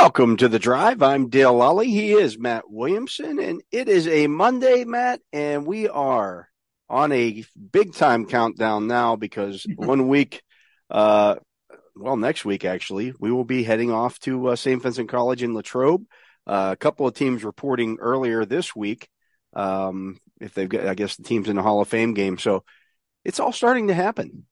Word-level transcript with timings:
Welcome 0.00 0.38
to 0.38 0.48
the 0.48 0.58
drive. 0.58 1.02
I'm 1.02 1.28
Dale 1.28 1.52
Lally. 1.52 1.90
He 1.90 2.12
is 2.12 2.38
Matt 2.38 2.64
Williamson, 2.70 3.38
and 3.38 3.60
it 3.70 3.86
is 3.86 4.08
a 4.08 4.28
Monday, 4.28 4.84
Matt, 4.86 5.20
and 5.30 5.66
we 5.66 5.90
are 5.90 6.48
on 6.88 7.12
a 7.12 7.44
big 7.70 7.92
time 7.92 8.24
countdown 8.24 8.86
now 8.86 9.16
because 9.16 9.66
one 9.76 10.08
week, 10.08 10.42
uh, 10.88 11.34
well, 11.94 12.16
next 12.16 12.46
week 12.46 12.64
actually, 12.64 13.12
we 13.20 13.30
will 13.30 13.44
be 13.44 13.62
heading 13.62 13.92
off 13.92 14.18
to 14.20 14.48
uh, 14.48 14.56
St. 14.56 14.82
Vincent 14.82 15.10
College 15.10 15.42
in 15.42 15.52
Latrobe. 15.52 16.06
Uh, 16.46 16.70
a 16.72 16.76
couple 16.76 17.06
of 17.06 17.12
teams 17.12 17.44
reporting 17.44 17.98
earlier 18.00 18.46
this 18.46 18.74
week. 18.74 19.06
Um, 19.52 20.16
if 20.40 20.54
they've 20.54 20.68
got, 20.68 20.86
I 20.86 20.94
guess 20.94 21.16
the 21.16 21.24
teams 21.24 21.46
in 21.46 21.56
the 21.56 21.62
Hall 21.62 21.82
of 21.82 21.88
Fame 21.88 22.14
game. 22.14 22.38
So 22.38 22.64
it's 23.22 23.38
all 23.38 23.52
starting 23.52 23.88
to 23.88 23.94
happen. 23.94 24.46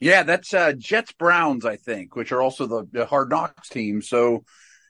Yeah, 0.00 0.22
that's 0.22 0.52
uh, 0.54 0.72
Jets 0.72 1.12
Browns, 1.12 1.64
I 1.64 1.76
think, 1.76 2.16
which 2.16 2.32
are 2.32 2.42
also 2.42 2.66
the, 2.66 2.86
the 2.90 3.06
Hard 3.06 3.30
Knocks 3.30 3.68
team. 3.68 4.02
So 4.02 4.44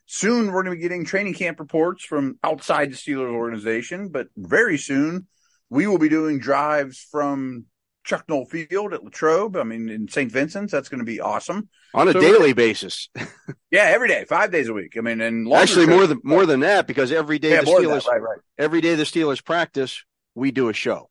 soon 0.06 0.46
we're 0.46 0.62
going 0.62 0.76
to 0.76 0.78
be 0.78 0.82
getting 0.82 1.04
training 1.04 1.34
camp 1.34 1.60
reports 1.60 2.04
from 2.04 2.38
outside 2.44 2.90
the 2.90 2.96
Steelers 2.96 3.32
organization, 3.32 4.08
but 4.08 4.28
very 4.36 4.78
soon 4.78 5.26
we 5.70 5.86
will 5.86 5.98
be 5.98 6.08
doing 6.08 6.38
drives 6.38 6.98
from 7.10 7.64
Chuck 8.04 8.24
Noll 8.28 8.44
Field 8.44 8.92
at 8.92 9.04
Latrobe. 9.04 9.56
I 9.56 9.62
mean, 9.62 9.88
in 9.88 10.08
St. 10.08 10.30
Vincent's, 10.30 10.72
that's 10.72 10.88
going 10.88 10.98
to 10.98 11.04
be 11.04 11.20
awesome 11.20 11.68
on 11.94 12.08
a 12.08 12.12
so 12.12 12.20
daily 12.20 12.52
basis. 12.52 13.08
yeah, 13.70 13.84
every 13.84 14.08
day, 14.08 14.24
five 14.28 14.50
days 14.50 14.68
a 14.68 14.72
week. 14.72 14.96
I 14.98 15.00
mean, 15.00 15.20
and 15.20 15.50
actually 15.52 15.86
more 15.86 16.06
than 16.06 16.20
more 16.24 16.46
than 16.46 16.60
that 16.60 16.86
because 16.86 17.12
every 17.12 17.38
day 17.38 17.50
yeah, 17.50 17.60
the 17.60 17.66
Steelers, 17.66 18.06
right, 18.06 18.20
right. 18.20 18.38
every 18.58 18.80
day 18.80 18.94
the 18.94 19.04
Steelers 19.04 19.44
practice, 19.44 20.04
we 20.34 20.50
do 20.50 20.68
a 20.68 20.72
show. 20.72 21.08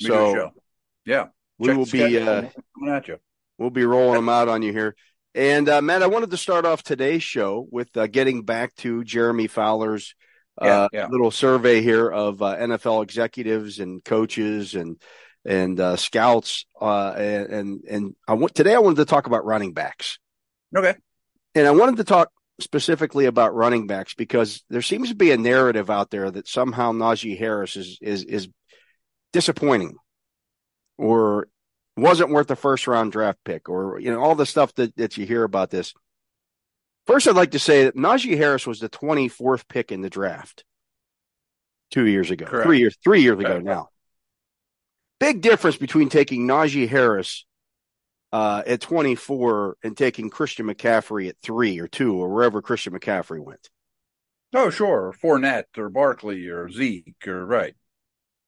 We 0.00 0.08
so, 0.08 0.30
a 0.30 0.34
show. 0.34 0.50
yeah, 1.04 1.26
we 1.58 1.68
Check 1.68 1.76
will 1.76 1.86
be 1.86 2.18
uh, 2.18 2.48
coming 2.78 2.94
at 2.94 3.08
you. 3.08 3.18
We'll 3.58 3.70
be 3.70 3.84
rolling 3.84 4.14
them 4.14 4.28
out 4.28 4.48
on 4.48 4.62
you 4.62 4.72
here. 4.72 4.94
And 5.34 5.68
uh, 5.68 5.82
Matt, 5.82 6.02
I 6.02 6.06
wanted 6.06 6.30
to 6.30 6.36
start 6.36 6.64
off 6.64 6.82
today's 6.82 7.22
show 7.22 7.66
with 7.70 7.94
uh, 7.96 8.06
getting 8.06 8.42
back 8.42 8.74
to 8.76 9.04
Jeremy 9.04 9.48
Fowler's 9.48 10.14
uh, 10.60 10.88
yeah, 10.92 11.00
yeah. 11.00 11.06
little 11.08 11.30
survey 11.30 11.82
here 11.82 12.08
of 12.08 12.40
uh, 12.40 12.56
NFL 12.56 13.02
executives 13.02 13.78
and 13.78 14.02
coaches 14.02 14.74
and 14.74 15.00
and 15.44 15.78
uh, 15.78 15.96
scouts. 15.96 16.64
Uh, 16.80 17.10
and 17.10 17.46
and, 17.52 17.80
and 17.88 18.16
I 18.26 18.34
want 18.34 18.54
today 18.54 18.74
I 18.74 18.78
wanted 18.78 18.96
to 18.96 19.04
talk 19.04 19.26
about 19.26 19.44
running 19.44 19.74
backs. 19.74 20.18
Okay. 20.74 20.94
And 21.54 21.66
I 21.66 21.70
wanted 21.72 21.98
to 21.98 22.04
talk 22.04 22.30
specifically 22.60 23.26
about 23.26 23.54
running 23.54 23.86
backs 23.86 24.14
because 24.14 24.64
there 24.70 24.82
seems 24.82 25.10
to 25.10 25.14
be 25.14 25.30
a 25.30 25.36
narrative 25.36 25.90
out 25.90 26.10
there 26.10 26.30
that 26.30 26.48
somehow 26.48 26.92
Najee 26.92 27.38
Harris 27.38 27.76
is 27.76 27.98
is 28.00 28.24
is 28.24 28.48
disappointing 29.32 29.96
or 30.98 31.48
wasn't 31.96 32.30
worth 32.30 32.46
the 32.48 32.56
first 32.56 32.86
round 32.86 33.12
draft 33.12 33.38
pick 33.44 33.68
or 33.68 33.98
you 34.00 34.10
know 34.10 34.20
all 34.20 34.34
the 34.34 34.46
stuff 34.46 34.74
that, 34.74 34.94
that 34.96 35.16
you 35.16 35.26
hear 35.26 35.44
about 35.44 35.70
this. 35.70 35.94
First, 37.06 37.28
I'd 37.28 37.36
like 37.36 37.52
to 37.52 37.58
say 37.58 37.84
that 37.84 37.96
Najee 37.96 38.36
Harris 38.36 38.66
was 38.66 38.80
the 38.80 38.88
24th 38.88 39.68
pick 39.68 39.92
in 39.92 40.00
the 40.00 40.10
draft 40.10 40.64
two 41.90 42.06
years 42.06 42.32
ago, 42.32 42.46
Correct. 42.46 42.66
three 42.66 42.78
years, 42.80 42.96
three 43.02 43.22
years 43.22 43.38
ago 43.38 43.60
now. 43.60 43.88
Big 45.20 45.40
difference 45.40 45.76
between 45.76 46.08
taking 46.08 46.46
Najee 46.46 46.88
Harris 46.88 47.46
uh, 48.32 48.62
at 48.66 48.80
24 48.80 49.76
and 49.82 49.96
taking 49.96 50.30
Christian 50.30 50.66
McCaffrey 50.66 51.28
at 51.28 51.36
three 51.42 51.78
or 51.78 51.88
two 51.88 52.16
or 52.16 52.28
wherever 52.28 52.60
Christian 52.60 52.92
McCaffrey 52.92 53.42
went. 53.42 53.70
Oh, 54.52 54.70
sure. 54.70 55.14
Fournette 55.22 55.78
or 55.78 55.88
Barkley 55.88 56.48
or 56.48 56.68
Zeke 56.68 57.14
or 57.26 57.46
right. 57.46 57.74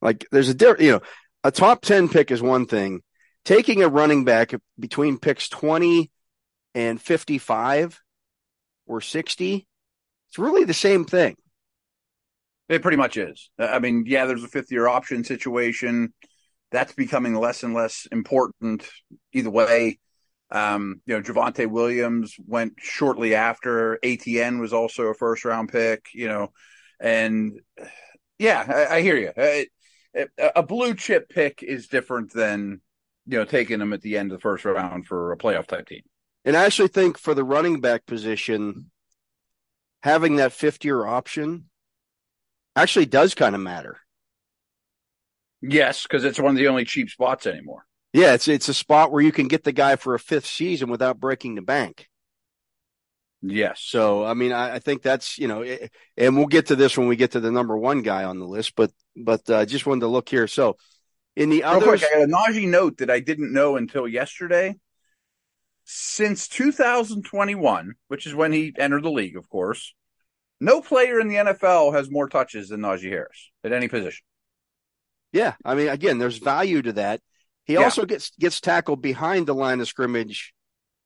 Like 0.03 0.27
there's 0.31 0.49
a 0.49 0.55
different, 0.55 0.83
you 0.83 0.93
know, 0.93 1.01
a 1.45 1.51
top 1.51 1.83
10 1.83 2.09
pick 2.09 2.31
is 2.31 2.43
one 2.43 2.67
thing. 2.67 3.01
Taking 3.45 3.83
a 3.83 3.89
running 3.89 4.25
back 4.25 4.53
between 4.79 5.19
picks 5.19 5.49
20 5.49 6.11
and 6.75 7.01
55 7.01 8.01
or 8.87 9.01
60, 9.01 9.67
it's 10.29 10.39
really 10.39 10.65
the 10.65 10.75
same 10.75 11.05
thing. 11.05 11.37
It 12.69 12.83
pretty 12.83 12.99
much 12.99 13.17
is. 13.17 13.51
I 13.59 13.79
mean, 13.79 14.05
yeah, 14.07 14.27
there's 14.27 14.45
a 14.45 14.49
fifth 14.49 14.71
year 14.71 14.87
option 14.87 15.25
situation 15.25 16.13
that's 16.71 16.93
becoming 16.93 17.35
less 17.35 17.63
and 17.63 17.73
less 17.73 18.07
important 18.13 18.87
either 19.33 19.51
way. 19.51 19.99
Um, 20.51 21.01
you 21.07 21.15
know, 21.15 21.23
Javonte 21.23 21.67
Williams 21.67 22.35
went 22.47 22.75
shortly 22.79 23.35
after. 23.35 23.99
Etienne 24.03 24.59
was 24.59 24.73
also 24.73 25.05
a 25.05 25.15
first 25.15 25.45
round 25.45 25.71
pick, 25.71 26.07
you 26.15 26.29
know, 26.29 26.53
and 27.01 27.61
yeah, 28.39 28.65
I, 28.69 28.97
I 28.97 29.03
hear 29.03 29.17
you. 29.17 29.33
It, 29.37 29.69
a 30.15 30.63
blue 30.63 30.95
chip 30.95 31.29
pick 31.29 31.63
is 31.63 31.89
different 31.89 32.33
than, 32.33 32.81
you 33.27 33.39
know, 33.39 33.45
taking 33.45 33.79
them 33.79 33.93
at 33.93 34.03
the 34.03 34.17
end 34.17 34.33
of 34.33 34.39
the 34.39 34.43
first 34.43 34.65
round 34.65 35.07
for 35.07 35.33
a 35.33 35.37
playoff 35.37 35.67
type 35.67 35.87
team. 35.87 36.03
And 36.45 36.57
I 36.57 36.65
actually 36.65 36.89
think 36.89 37.19
for 37.19 37.35
the 37.35 37.45
running 37.45 37.81
back 37.81 38.07
position, 38.07 38.91
having 40.03 40.37
that 40.37 40.53
fifth 40.53 40.85
year 40.85 41.07
option 41.07 41.65
actually 42.75 43.07
does 43.07 43.35
kind 43.35 43.55
of 43.55 43.61
matter. 43.61 43.99
Yes, 45.61 46.05
because 46.05 46.25
it's 46.25 46.39
one 46.39 46.53
of 46.53 46.57
the 46.57 46.69
only 46.69 46.85
cheap 46.85 47.11
spots 47.11 47.47
anymore. 47.47 47.85
Yeah, 48.13 48.35
it's 48.35 48.49
it's 48.49 48.69
a 48.69 48.75
spot 48.75 49.13
where 49.13 49.23
you 49.23 49.33
can 49.33 49.49
get 49.49 49.65
the 49.65 49.73
guy 49.73 49.97
for 49.97 50.15
a 50.15 50.19
fifth 50.19 50.47
season 50.47 50.89
without 50.89 51.21
breaking 51.21 51.57
the 51.57 51.63
bank. 51.63 52.09
Yes. 53.43 53.81
So 53.83 54.25
I 54.25 54.35
mean, 54.35 54.53
I, 54.53 54.77
I 54.77 54.79
think 54.79 55.03
that's 55.03 55.39
you 55.39 55.49
know, 55.49 55.63
it, 55.63 55.93
and 56.17 56.37
we'll 56.37 56.47
get 56.47 56.67
to 56.67 56.77
this 56.77 56.99
when 56.99 57.09
we 57.09 57.17
get 57.17 57.33
to 57.33 57.41
the 57.41 57.53
number 57.53 57.77
one 57.77 58.03
guy 58.03 58.25
on 58.25 58.39
the 58.39 58.47
list. 58.47 58.75
But 58.75 58.91
but 59.17 59.49
I 59.49 59.55
uh, 59.55 59.65
just 59.65 59.87
wanted 59.87 60.01
to 60.01 60.09
look 60.09 60.29
here. 60.29 60.47
So 60.47 60.77
in 61.37 61.51
the 61.51 61.65
other, 61.65 61.93
I 61.93 61.97
got 61.97 62.23
a 62.23 62.27
Najee 62.27 62.69
note 62.69 62.99
that 62.99 63.11
I 63.11 63.21
didn't 63.21 63.53
know 63.53 63.77
until 63.77 64.09
yesterday. 64.09 64.77
Since 65.91 66.49
2021, 66.49 67.95
which 68.09 68.27
is 68.27 68.35
when 68.35 68.53
he 68.53 68.75
entered 68.79 69.05
the 69.05 69.11
league, 69.11 69.39
of 69.39 69.49
course, 69.49 69.95
no 70.61 70.83
player 70.83 71.19
in 71.19 71.29
the 71.29 71.37
NFL 71.37 71.95
has 71.95 72.11
more 72.11 72.29
touches 72.29 72.69
than 72.69 72.81
Najee 72.81 73.09
Harris 73.09 73.51
at 73.65 73.73
any 73.73 73.89
position. 73.89 74.23
Yeah, 75.33 75.55
I 75.65 75.75
mean, 75.75 75.89
again, 75.89 76.19
there's 76.19 76.39
value 76.39 76.83
to 76.83 76.93
that. 76.95 77.21
He 77.65 77.75
yeah. 77.75 77.85
also 77.85 78.05
gets 78.05 78.31
gets 78.39 78.61
tackled 78.61 79.03
behind 79.03 79.47
the 79.47 79.55
line 79.55 79.81
of 79.81 79.89
scrimmage, 79.89 80.55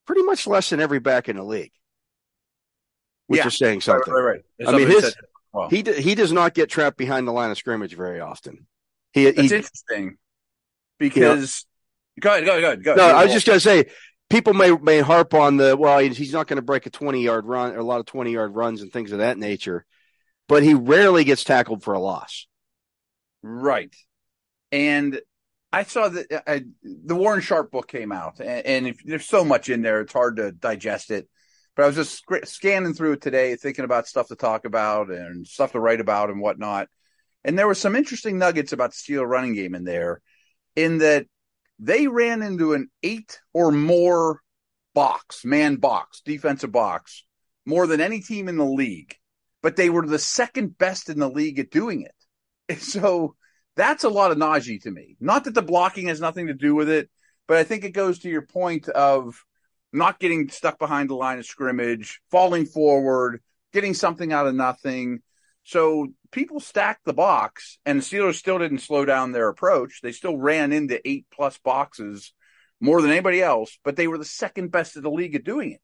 pretty 0.06 0.22
much 0.22 0.47
less 0.47 0.70
than 0.70 0.81
every 0.81 1.00
back 1.00 1.28
in 1.28 1.37
the 1.37 1.44
league, 1.44 1.72
which 3.27 3.38
yeah. 3.38 3.47
is 3.47 3.56
saying 3.56 3.81
something. 3.81 4.12
Right, 4.12 4.21
right, 4.21 4.44
right. 4.60 4.69
I 4.69 4.77
mean, 4.77 4.88
his 4.88 5.15
well. 5.53 5.69
he 5.69 5.83
he 5.83 6.15
does 6.15 6.33
not 6.33 6.55
get 6.55 6.71
trapped 6.71 6.97
behind 6.97 7.27
the 7.27 7.33
line 7.33 7.50
of 7.50 7.59
scrimmage 7.59 7.94
very 7.94 8.21
often. 8.21 8.66
He, 9.12 9.25
That's 9.25 9.50
he, 9.50 9.56
interesting 9.56 10.16
because 10.99 11.66
you 12.16 12.22
know, 12.22 12.31
go 12.31 12.31
ahead, 12.34 12.44
go 12.47 12.59
ahead, 12.59 12.84
go 12.84 12.93
ahead. 12.94 13.12
No, 13.12 13.16
I 13.16 13.25
was 13.25 13.32
just 13.32 13.47
going 13.47 13.56
to 13.56 13.61
say 13.61 13.87
people 14.31 14.55
may 14.55 14.71
may 14.71 15.00
harp 15.00 15.34
on 15.34 15.56
the 15.56 15.77
well, 15.77 15.99
he's 15.99 16.32
not 16.32 16.47
going 16.47 16.56
to 16.56 16.62
break 16.62 16.87
a 16.87 16.91
twenty 16.91 17.22
yard 17.22 17.47
run 17.47 17.72
or 17.72 17.78
a 17.78 17.84
lot 17.84 18.00
of 18.00 18.06
twenty 18.06 18.32
yard 18.32 18.55
runs 18.55 18.82
and 18.82 18.93
things 18.93 19.12
of 19.12 19.19
that 19.19 19.38
nature, 19.38 19.84
but 20.49 20.62
he 20.62 20.75
rarely 20.75 21.25
gets 21.25 21.44
tackled 21.44 21.82
for 21.82 21.94
a 21.94 22.00
loss. 22.00 22.47
Right 23.43 23.94
and 24.72 25.21
I 25.72 25.84
saw 25.84 26.09
that 26.09 26.43
uh, 26.47 26.61
the 26.82 27.15
Warren 27.15 27.41
Sharp 27.41 27.71
book 27.71 27.87
came 27.87 28.11
out, 28.11 28.41
and, 28.41 28.66
and 28.66 28.87
if, 28.88 29.03
there's 29.05 29.27
so 29.27 29.44
much 29.44 29.69
in 29.69 29.82
there, 29.82 30.00
it's 30.00 30.12
hard 30.12 30.37
to 30.37 30.50
digest 30.50 31.11
it. 31.11 31.28
But 31.75 31.84
I 31.84 31.87
was 31.87 31.97
just 31.97 32.25
scanning 32.44 32.94
through 32.94 33.12
it 33.12 33.22
today, 33.22 33.56
thinking 33.56 33.84
about 33.84 34.06
stuff 34.06 34.28
to 34.28 34.37
talk 34.37 34.65
about 34.65 35.10
and 35.10 35.47
stuff 35.47 35.72
to 35.72 35.81
write 35.81 36.00
about 36.00 36.31
and 36.31 36.41
whatnot. 36.41 36.88
And 37.44 37.59
there 37.59 37.66
were 37.66 37.75
some 37.75 37.97
interesting 37.97 38.38
nuggets 38.38 38.72
about 38.72 38.91
the 38.91 38.97
Steel 38.97 39.25
running 39.25 39.55
game 39.55 39.75
in 39.75 39.84
there, 39.84 40.21
in 40.77 40.99
that 40.99 41.27
they 41.78 42.06
ran 42.06 42.43
into 42.43 42.75
an 42.75 42.88
eight 43.03 43.41
or 43.53 43.72
more 43.72 44.41
box, 44.94 45.44
man 45.44 45.77
box, 45.77 46.21
defensive 46.25 46.72
box, 46.72 47.25
more 47.65 47.87
than 47.87 48.00
any 48.00 48.21
team 48.21 48.49
in 48.49 48.56
the 48.56 48.65
league. 48.65 49.16
But 49.62 49.77
they 49.77 49.91
were 49.91 50.06
the 50.06 50.19
second 50.19 50.77
best 50.77 51.09
in 51.09 51.19
the 51.19 51.31
league 51.31 51.59
at 51.59 51.71
doing 51.71 52.03
it. 52.03 52.15
And 52.69 52.81
so 52.81 53.34
that's 53.77 54.05
a 54.05 54.09
lot 54.09 54.31
of 54.31 54.38
Najee 54.38 54.82
to 54.82 54.91
me. 54.91 55.16
Not 55.21 55.44
that 55.44 55.55
the 55.55 55.62
blocking 55.62 56.06
has 56.06 56.21
nothing 56.21 56.47
to 56.47 56.55
do 56.55 56.75
with 56.75 56.88
it, 56.88 57.11
but 57.49 57.56
I 57.56 57.65
think 57.65 57.84
it 57.84 57.91
goes 57.91 58.21
to 58.21 58.31
your 58.31 58.47
point 58.47 58.88
of 58.88 59.44
not 59.92 60.19
getting 60.19 60.48
stuck 60.48 60.78
behind 60.78 61.10
the 61.10 61.14
line 61.14 61.38
of 61.38 61.47
scrimmage, 61.47 62.20
falling 62.30 62.66
forward, 62.66 63.41
getting 63.72 63.94
something 63.94 64.32
out 64.32 64.46
of 64.46 64.55
nothing. 64.55 65.20
So 65.64 66.08
people 66.31 66.61
stacked 66.61 67.05
the 67.05 67.12
box, 67.12 67.78
and 67.84 68.00
the 68.00 68.05
Steelers 68.05 68.34
still 68.34 68.58
didn't 68.58 68.78
slow 68.78 69.05
down 69.05 69.32
their 69.32 69.49
approach. 69.49 70.00
They 70.02 70.12
still 70.12 70.37
ran 70.37 70.72
into 70.72 71.06
eight 71.08 71.26
plus 71.32 71.58
boxes 71.58 72.32
more 72.81 73.00
than 73.00 73.12
anybody 73.12 73.40
else, 73.40 73.78
but 73.84 73.96
they 73.96 74.08
were 74.08 74.19
the 74.19 74.25
second 74.25 74.72
best 74.72 74.96
of 74.96 75.02
the 75.02 75.11
league 75.11 75.37
at 75.37 75.44
doing 75.44 75.72
it. 75.72 75.81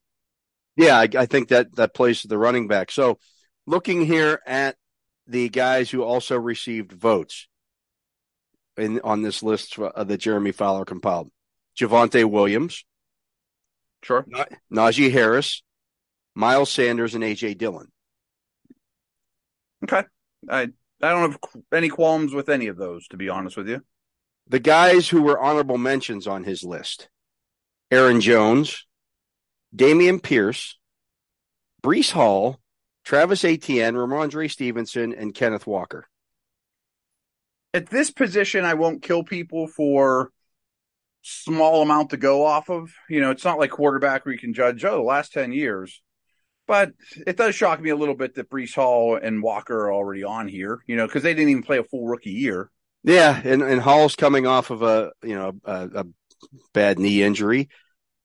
Yeah, 0.76 0.96
I, 0.96 1.08
I 1.16 1.26
think 1.26 1.48
that 1.48 1.74
that 1.76 1.94
plays 1.94 2.22
to 2.22 2.28
the 2.28 2.38
running 2.38 2.66
back. 2.66 2.90
So 2.90 3.18
looking 3.66 4.04
here 4.04 4.40
at 4.46 4.76
the 5.26 5.48
guys 5.48 5.90
who 5.90 6.02
also 6.02 6.36
received 6.36 6.92
votes 6.92 7.46
in 8.76 9.00
on 9.02 9.22
this 9.22 9.42
list 9.42 9.76
that 9.76 10.18
Jeremy 10.18 10.52
Fowler 10.52 10.84
compiled. 10.84 11.30
Javonte 11.78 12.24
Williams, 12.24 12.84
sure, 14.02 14.26
Najee 14.72 15.12
Harris, 15.12 15.62
Miles 16.34 16.70
Sanders, 16.70 17.14
and 17.14 17.24
AJ 17.24 17.58
Dillon. 17.58 17.88
Okay, 19.84 20.02
I 20.48 20.60
I 20.60 20.68
don't 21.00 21.32
have 21.32 21.38
any 21.72 21.88
qualms 21.88 22.34
with 22.34 22.48
any 22.48 22.66
of 22.66 22.76
those, 22.76 23.06
to 23.08 23.16
be 23.16 23.28
honest 23.28 23.56
with 23.56 23.68
you. 23.68 23.82
The 24.48 24.60
guys 24.60 25.08
who 25.08 25.22
were 25.22 25.38
honorable 25.38 25.78
mentions 25.78 26.26
on 26.26 26.44
his 26.44 26.64
list: 26.64 27.08
Aaron 27.90 28.20
Jones, 28.20 28.86
Dameon 29.74 30.22
Pierce, 30.22 30.78
Breece 31.82 32.12
Hall, 32.12 32.60
Travis 33.04 33.44
Etienne, 33.44 33.94
Rhamondre 33.94 34.50
Stevenson, 34.50 35.14
and 35.14 35.34
Kenneth 35.34 35.66
Walker. 35.66 36.08
At 37.74 37.90
this 37.90 38.10
position, 38.10 38.64
I 38.64 38.74
won't 38.74 39.02
kill 39.02 39.22
people 39.22 39.68
for 39.68 40.30
small 41.22 41.82
amount 41.82 42.10
to 42.10 42.16
go 42.16 42.44
off 42.44 42.70
of. 42.70 42.92
You 43.08 43.20
know, 43.20 43.30
it's 43.30 43.44
not 43.44 43.58
like 43.58 43.70
quarterback 43.70 44.24
where 44.24 44.32
you 44.32 44.38
can 44.38 44.54
judge, 44.54 44.84
oh, 44.84 44.96
the 44.96 45.02
last 45.02 45.32
10 45.32 45.52
years. 45.52 46.02
But 46.66 46.92
it 47.26 47.36
does 47.36 47.54
shock 47.54 47.80
me 47.80 47.90
a 47.90 47.96
little 47.96 48.14
bit 48.14 48.34
that 48.34 48.50
Breece 48.50 48.74
Hall 48.74 49.16
and 49.16 49.42
Walker 49.42 49.86
are 49.86 49.92
already 49.92 50.22
on 50.22 50.48
here, 50.48 50.82
you 50.86 50.96
know, 50.96 51.06
because 51.06 51.22
they 51.22 51.32
didn't 51.32 51.48
even 51.48 51.62
play 51.62 51.78
a 51.78 51.84
full 51.84 52.06
rookie 52.06 52.30
year. 52.30 52.70
Yeah, 53.04 53.40
and, 53.42 53.62
and 53.62 53.80
Hall's 53.80 54.16
coming 54.16 54.46
off 54.46 54.70
of 54.70 54.82
a 54.82 55.12
you 55.22 55.34
know 55.34 55.52
a, 55.64 55.88
a 55.94 56.04
bad 56.74 56.98
knee 56.98 57.22
injury, 57.22 57.68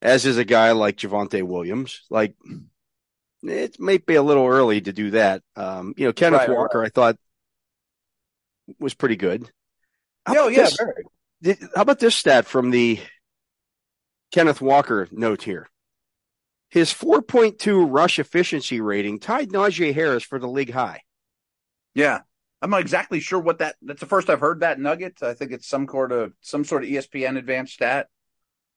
as 0.01 0.25
is 0.25 0.37
a 0.37 0.43
guy 0.43 0.71
like 0.71 0.97
Javonte 0.97 1.43
Williams. 1.43 2.01
Like 2.09 2.35
it 3.43 3.79
may 3.79 3.97
be 3.97 4.15
a 4.15 4.23
little 4.23 4.47
early 4.47 4.81
to 4.81 4.91
do 4.91 5.11
that. 5.11 5.41
Um, 5.55 5.93
you 5.95 6.05
know, 6.05 6.13
Kenneth 6.13 6.41
right, 6.41 6.49
Walker, 6.49 6.79
right. 6.79 6.87
I 6.87 6.89
thought 6.89 7.17
was 8.79 8.93
pretty 8.93 9.15
good. 9.15 9.49
How 10.25 10.45
oh 10.45 10.47
yeah, 10.47 10.69
did, 10.69 10.79
how 11.43 11.81
about 11.81 11.99
this 11.99 12.15
stat 12.15 12.45
from 12.45 12.71
the 12.71 12.99
Kenneth 14.31 14.61
Walker 14.61 15.07
note 15.11 15.43
here? 15.43 15.69
His 16.69 16.91
4.2 16.93 17.85
rush 17.89 18.17
efficiency 18.17 18.81
rating 18.81 19.19
tied 19.19 19.49
Najee 19.49 19.93
Harris 19.93 20.23
for 20.23 20.39
the 20.39 20.47
league 20.47 20.71
high. 20.71 21.01
Yeah. 21.93 22.21
I'm 22.61 22.69
not 22.69 22.79
exactly 22.79 23.19
sure 23.19 23.39
what 23.39 23.59
that 23.59 23.75
that's 23.81 23.99
the 23.99 24.05
first 24.05 24.29
I've 24.29 24.39
heard 24.39 24.61
that 24.61 24.79
nugget. 24.79 25.21
I 25.21 25.33
think 25.33 25.51
it's 25.51 25.67
some 25.67 25.85
sort 25.87 26.13
of 26.13 26.31
some 26.39 26.63
sort 26.63 26.83
of 26.83 26.89
ESPN 26.89 27.37
advanced 27.37 27.73
stat. 27.73 28.07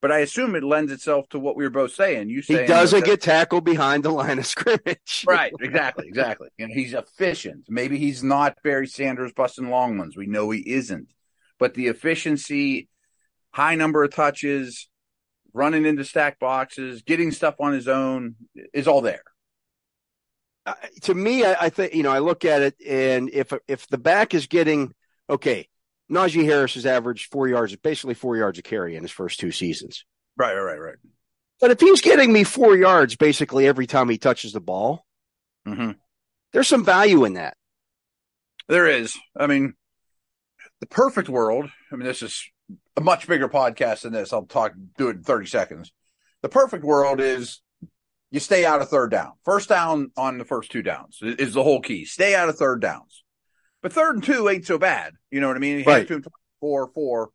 But 0.01 0.11
I 0.11 0.19
assume 0.19 0.55
it 0.55 0.63
lends 0.63 0.91
itself 0.91 1.27
to 1.29 1.39
what 1.39 1.55
we 1.55 1.63
were 1.63 1.71
both 1.71 1.93
saying. 1.93 2.29
You 2.29 2.43
say 2.43 2.61
he 2.61 2.67
doesn't 2.67 3.05
get 3.05 3.21
tackled 3.21 3.63
behind 3.63 4.03
the 4.03 4.11
line 4.11 4.37
of 4.37 4.45
scrimmage. 4.45 5.23
right, 5.27 5.51
exactly, 5.59 6.07
exactly. 6.07 6.49
And 6.59 6.71
he's 6.71 6.93
efficient. 6.93 7.65
Maybe 7.67 7.97
he's 7.97 8.23
not 8.23 8.57
Barry 8.61 8.87
Sanders 8.87 9.31
busting 9.31 9.69
long 9.71 9.97
ones. 9.97 10.15
We 10.15 10.27
know 10.27 10.51
he 10.51 10.59
isn't 10.59 11.07
but 11.59 11.73
the 11.73 11.87
efficiency, 11.87 12.89
high 13.51 13.75
number 13.75 14.03
of 14.03 14.13
touches, 14.13 14.87
running 15.53 15.85
into 15.85 16.03
stack 16.03 16.39
boxes, 16.39 17.01
getting 17.01 17.31
stuff 17.31 17.55
on 17.59 17.73
his 17.73 17.87
own 17.87 18.35
is 18.73 18.87
all 18.87 19.01
there. 19.01 19.23
Uh, 20.65 20.73
to 21.01 21.13
me, 21.13 21.45
I, 21.45 21.65
I, 21.65 21.69
think 21.69 21.93
you 21.93 22.03
know 22.03 22.11
I 22.11 22.19
look 22.19 22.43
at 22.43 22.61
it, 22.61 22.75
and 22.85 23.29
if 23.31 23.53
if 23.67 23.87
the 23.87 23.97
back 23.97 24.33
is 24.33 24.47
getting 24.47 24.93
okay, 25.29 25.69
Najee 26.11 26.43
Harris 26.43 26.73
has 26.75 26.85
averaged 26.85 27.31
four 27.31 27.47
yards, 27.47 27.75
basically 27.77 28.15
four 28.15 28.35
yards 28.37 28.59
a 28.59 28.61
carry 28.61 28.95
in 28.95 29.01
his 29.01 29.11
first 29.11 29.39
two 29.39 29.51
seasons. 29.51 30.05
Right, 30.35 30.53
right, 30.53 30.79
right. 30.79 30.97
But 31.59 31.71
if 31.71 31.79
he's 31.79 32.01
getting 32.01 32.31
me 32.31 32.43
four 32.43 32.77
yards 32.77 33.15
basically 33.15 33.67
every 33.67 33.87
time 33.87 34.09
he 34.09 34.17
touches 34.17 34.53
the 34.53 34.59
ball, 34.59 35.05
mm-hmm. 35.67 35.91
there's 36.53 36.67
some 36.67 36.85
value 36.85 37.25
in 37.25 37.33
that. 37.33 37.57
There 38.67 38.87
is. 38.87 39.17
I 39.35 39.47
mean, 39.47 39.73
the 40.79 40.87
perfect 40.87 41.29
world, 41.29 41.69
I 41.91 41.95
mean, 41.95 42.07
this 42.07 42.21
is 42.21 42.49
a 42.95 43.01
much 43.01 43.27
bigger 43.27 43.49
podcast 43.49 44.01
than 44.01 44.13
this. 44.13 44.33
I'll 44.33 44.45
talk, 44.45 44.73
do 44.97 45.09
it 45.09 45.17
in 45.17 45.23
30 45.23 45.47
seconds. 45.47 45.91
The 46.41 46.49
perfect 46.49 46.83
world 46.83 47.19
is 47.19 47.61
you 48.31 48.39
stay 48.39 48.65
out 48.65 48.81
of 48.81 48.89
third 48.89 49.11
down. 49.11 49.33
First 49.45 49.69
down 49.69 50.11
on 50.17 50.37
the 50.37 50.45
first 50.45 50.71
two 50.71 50.81
downs 50.81 51.19
is 51.21 51.53
the 51.53 51.63
whole 51.63 51.81
key. 51.81 52.05
Stay 52.05 52.35
out 52.35 52.49
of 52.49 52.57
third 52.57 52.81
downs. 52.81 53.23
But 53.81 53.93
third 53.93 54.15
and 54.15 54.23
two 54.23 54.49
ain't 54.49 54.65
so 54.65 54.77
bad. 54.77 55.13
You 55.31 55.39
know 55.39 55.47
what 55.47 55.57
I 55.57 55.59
mean? 55.59 55.83
Right. 55.85 56.09
Four, 56.59 56.91
four. 56.93 57.29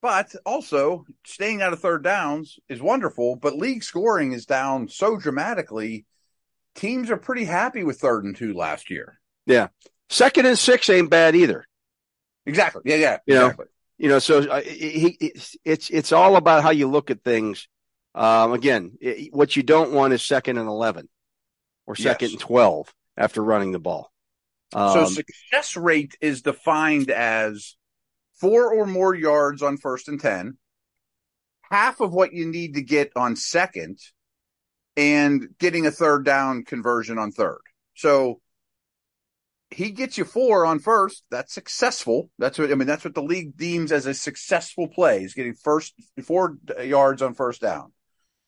But 0.00 0.34
also, 0.44 1.04
staying 1.24 1.62
out 1.62 1.72
of 1.72 1.80
third 1.80 2.04
downs 2.04 2.58
is 2.68 2.80
wonderful, 2.80 3.36
but 3.36 3.56
league 3.56 3.82
scoring 3.82 4.32
is 4.32 4.44
down 4.44 4.88
so 4.88 5.16
dramatically. 5.16 6.04
Teams 6.74 7.10
are 7.10 7.16
pretty 7.16 7.44
happy 7.44 7.84
with 7.84 8.00
third 8.00 8.24
and 8.24 8.36
two 8.36 8.52
last 8.52 8.90
year. 8.90 9.18
Yeah. 9.46 9.68
Second 10.10 10.46
and 10.46 10.58
six 10.58 10.90
ain't 10.90 11.10
bad 11.10 11.34
either. 11.34 11.66
Exactly. 12.46 12.82
Yeah, 12.84 12.96
yeah. 12.96 13.18
You 13.26 13.34
exactly. 13.36 13.64
know, 13.64 13.70
you 13.98 14.08
know, 14.08 14.18
so 14.18 14.38
uh, 14.38 14.60
he, 14.60 15.16
it's, 15.20 15.56
it's, 15.64 15.90
it's 15.90 16.12
all 16.12 16.36
about 16.36 16.62
how 16.62 16.70
you 16.70 16.88
look 16.88 17.10
at 17.10 17.22
things. 17.22 17.68
Um, 18.14 18.52
again, 18.52 18.92
it, 19.00 19.32
what 19.32 19.56
you 19.56 19.62
don't 19.62 19.92
want 19.92 20.12
is 20.12 20.22
second 20.24 20.58
and 20.58 20.68
11 20.68 21.08
or 21.86 21.96
second 21.96 22.26
yes. 22.26 22.32
and 22.32 22.40
12 22.40 22.94
after 23.16 23.42
running 23.42 23.72
the 23.72 23.78
ball. 23.78 24.10
Um, 24.74 24.92
so 24.92 25.06
success 25.06 25.76
rate 25.76 26.16
is 26.20 26.42
defined 26.42 27.10
as 27.10 27.76
four 28.34 28.74
or 28.74 28.86
more 28.86 29.14
yards 29.14 29.62
on 29.62 29.76
first 29.76 30.08
and 30.08 30.20
10, 30.20 30.58
half 31.70 32.00
of 32.00 32.12
what 32.12 32.32
you 32.32 32.46
need 32.46 32.74
to 32.74 32.82
get 32.82 33.12
on 33.16 33.36
second, 33.36 33.98
and 34.96 35.48
getting 35.58 35.86
a 35.86 35.90
third 35.90 36.24
down 36.24 36.64
conversion 36.64 37.18
on 37.18 37.30
third. 37.30 37.60
So 37.94 38.40
he 39.74 39.90
gets 39.90 40.16
you 40.16 40.24
four 40.24 40.64
on 40.64 40.78
first. 40.78 41.24
That's 41.30 41.52
successful. 41.52 42.30
That's 42.38 42.58
what 42.58 42.70
I 42.70 42.74
mean. 42.76 42.86
That's 42.86 43.04
what 43.04 43.14
the 43.14 43.22
league 43.22 43.56
deems 43.56 43.90
as 43.90 44.06
a 44.06 44.14
successful 44.14 44.86
play. 44.86 45.20
He's 45.20 45.34
getting 45.34 45.54
first 45.54 45.94
four 46.22 46.58
yards 46.82 47.22
on 47.22 47.34
first 47.34 47.60
down. 47.60 47.92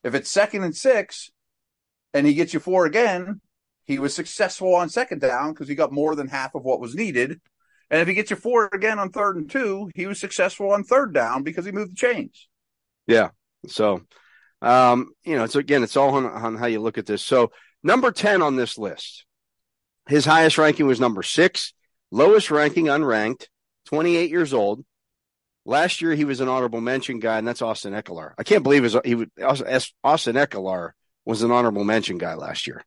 If 0.05 0.14
it's 0.14 0.31
second 0.31 0.62
and 0.62 0.75
six, 0.75 1.31
and 2.14 2.26
he 2.26 2.34
gets 2.34 2.55
you 2.55 2.61
four 2.61 2.87
again, 2.87 3.40
he 3.84 3.99
was 3.99 4.14
successful 4.14 4.75
on 4.76 4.88
second 4.88 5.20
down 5.20 5.52
because 5.52 5.69
he 5.69 5.75
got 5.75 5.93
more 5.93 6.14
than 6.14 6.28
half 6.28 6.55
of 6.55 6.62
what 6.62 6.81
was 6.81 6.94
needed. 6.94 7.40
And 7.90 8.00
if 8.00 8.06
he 8.06 8.14
gets 8.14 8.31
you 8.31 8.37
four 8.37 8.69
again 8.72 8.99
on 9.00 9.11
third 9.11 9.37
and 9.37 9.50
two, 9.50 9.90
he 9.94 10.06
was 10.06 10.20
successful 10.20 10.70
on 10.70 10.84
third 10.84 11.12
down 11.12 11.43
because 11.43 11.64
he 11.64 11.72
moved 11.72 11.93
the 11.93 11.96
chains. 11.96 12.49
Yeah. 13.08 13.31
So, 13.67 14.02
um, 14.62 15.11
you 15.25 15.37
know, 15.37 15.46
so 15.46 15.58
again, 15.58 15.82
it's 15.82 15.96
all 15.96 16.14
on, 16.14 16.26
on 16.26 16.56
how 16.56 16.67
you 16.67 16.81
look 16.81 16.99
at 16.99 17.06
this. 17.06 17.25
So, 17.25 17.50
number 17.82 18.12
10 18.12 18.43
on 18.43 18.55
this 18.55 18.79
list 18.79 19.26
his 20.08 20.25
highest 20.25 20.58
ranking 20.58 20.87
was 20.87 21.00
number 21.00 21.23
six, 21.23 21.73
lowest 22.11 22.50
ranking 22.50 22.87
unranked, 22.87 23.49
28 23.87 24.31
years 24.31 24.55
old. 24.55 24.85
Last 25.64 26.00
year 26.00 26.14
he 26.14 26.25
was 26.25 26.41
an 26.41 26.49
honorable 26.49 26.81
mention 26.81 27.19
guy, 27.19 27.38
and 27.38 27.47
that's 27.47 27.62
Austin 27.62 27.93
Ekeler. 27.93 28.32
I 28.38 28.44
can't 28.44 28.62
believe 28.62 28.85
his, 28.85 28.97
he 29.05 29.17
was 29.17 29.32
Austin 30.05 30.37
Ekeler 30.37 30.93
was 31.25 31.43
an 31.43 31.50
honorable 31.50 31.85
mention 31.85 32.19
guy 32.19 32.35
last 32.35 32.69
year. 32.69 32.85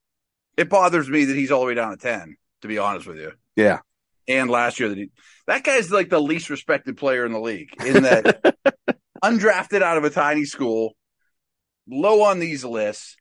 It 0.56 0.70
bothers 0.70 1.10
me 1.10 1.26
that 1.26 1.36
he's 1.36 1.52
all 1.52 1.62
the 1.62 1.68
way 1.68 1.74
down 1.74 1.92
to 1.92 1.98
10, 1.98 2.38
to 2.62 2.68
be 2.68 2.78
honest 2.78 3.06
with 3.06 3.18
you. 3.18 3.34
Yeah. 3.56 3.80
And 4.28 4.50
last 4.50 4.80
year 4.80 4.90
that 4.90 4.98
he, 4.98 5.10
that 5.48 5.64
guy's 5.64 5.92
like 5.92 6.10
the 6.10 6.22
least 6.22 6.50
respected 6.50 6.96
player 6.96 7.26
in 7.26 7.34
the 7.34 7.40
league 7.40 7.70
in 7.84 8.04
that 8.04 8.56
undrafted 9.24 9.82
out 9.82 9.98
of 9.98 10.06
a 10.06 10.10
tiny 10.10 10.46
school, 10.46 10.94
low 11.90 12.22
on 12.24 12.40
these 12.40 12.64
lists 12.64 13.18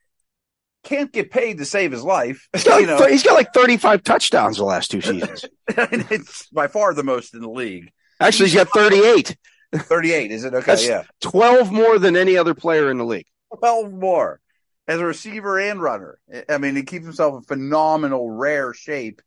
can't 0.85 1.13
get 1.13 1.31
paid 1.31 1.59
to 1.59 1.65
save 1.65 1.93
his 1.93 2.03
life. 2.03 2.49
He's 2.55 2.65
got, 2.65 3.01
like, 3.01 3.11
he's 3.11 3.23
got 3.23 3.35
like 3.35 3.53
35 3.53 4.03
touchdowns 4.03 4.57
the 4.59 4.65
last 4.65 4.91
two 4.91 5.01
seasons. 5.01 5.45
it's 5.69 6.49
by 6.49 6.67
far 6.67 6.95
the 6.95 7.03
most 7.03 7.35
in 7.35 7.41
the 7.41 7.51
league. 7.51 7.91
Actually, 8.21 8.47
he's 8.49 8.57
got 8.57 8.69
38. 8.71 9.37
38, 9.75 10.31
is 10.31 10.45
it? 10.45 10.55
Okay, 10.55 10.65
That's 10.67 10.87
yeah. 10.87 11.05
12 11.21 11.71
more 11.71 11.99
than 11.99 12.17
any 12.17 12.37
other 12.37 12.55
player 12.55 12.91
in 12.91 12.99
the 12.99 13.05
league. 13.05 13.27
12 13.59 13.93
more 13.93 14.41
as 14.89 14.99
a 14.99 15.05
receiver 15.05 15.61
and 15.61 15.81
runner. 15.81 16.19
I 16.49 16.59
mean, 16.59 16.75
he 16.75 16.83
keeps 16.83 17.05
himself 17.05 17.35
in 17.37 17.43
phenomenal, 17.43 18.31
rare 18.31 18.73
shape. 18.73 19.23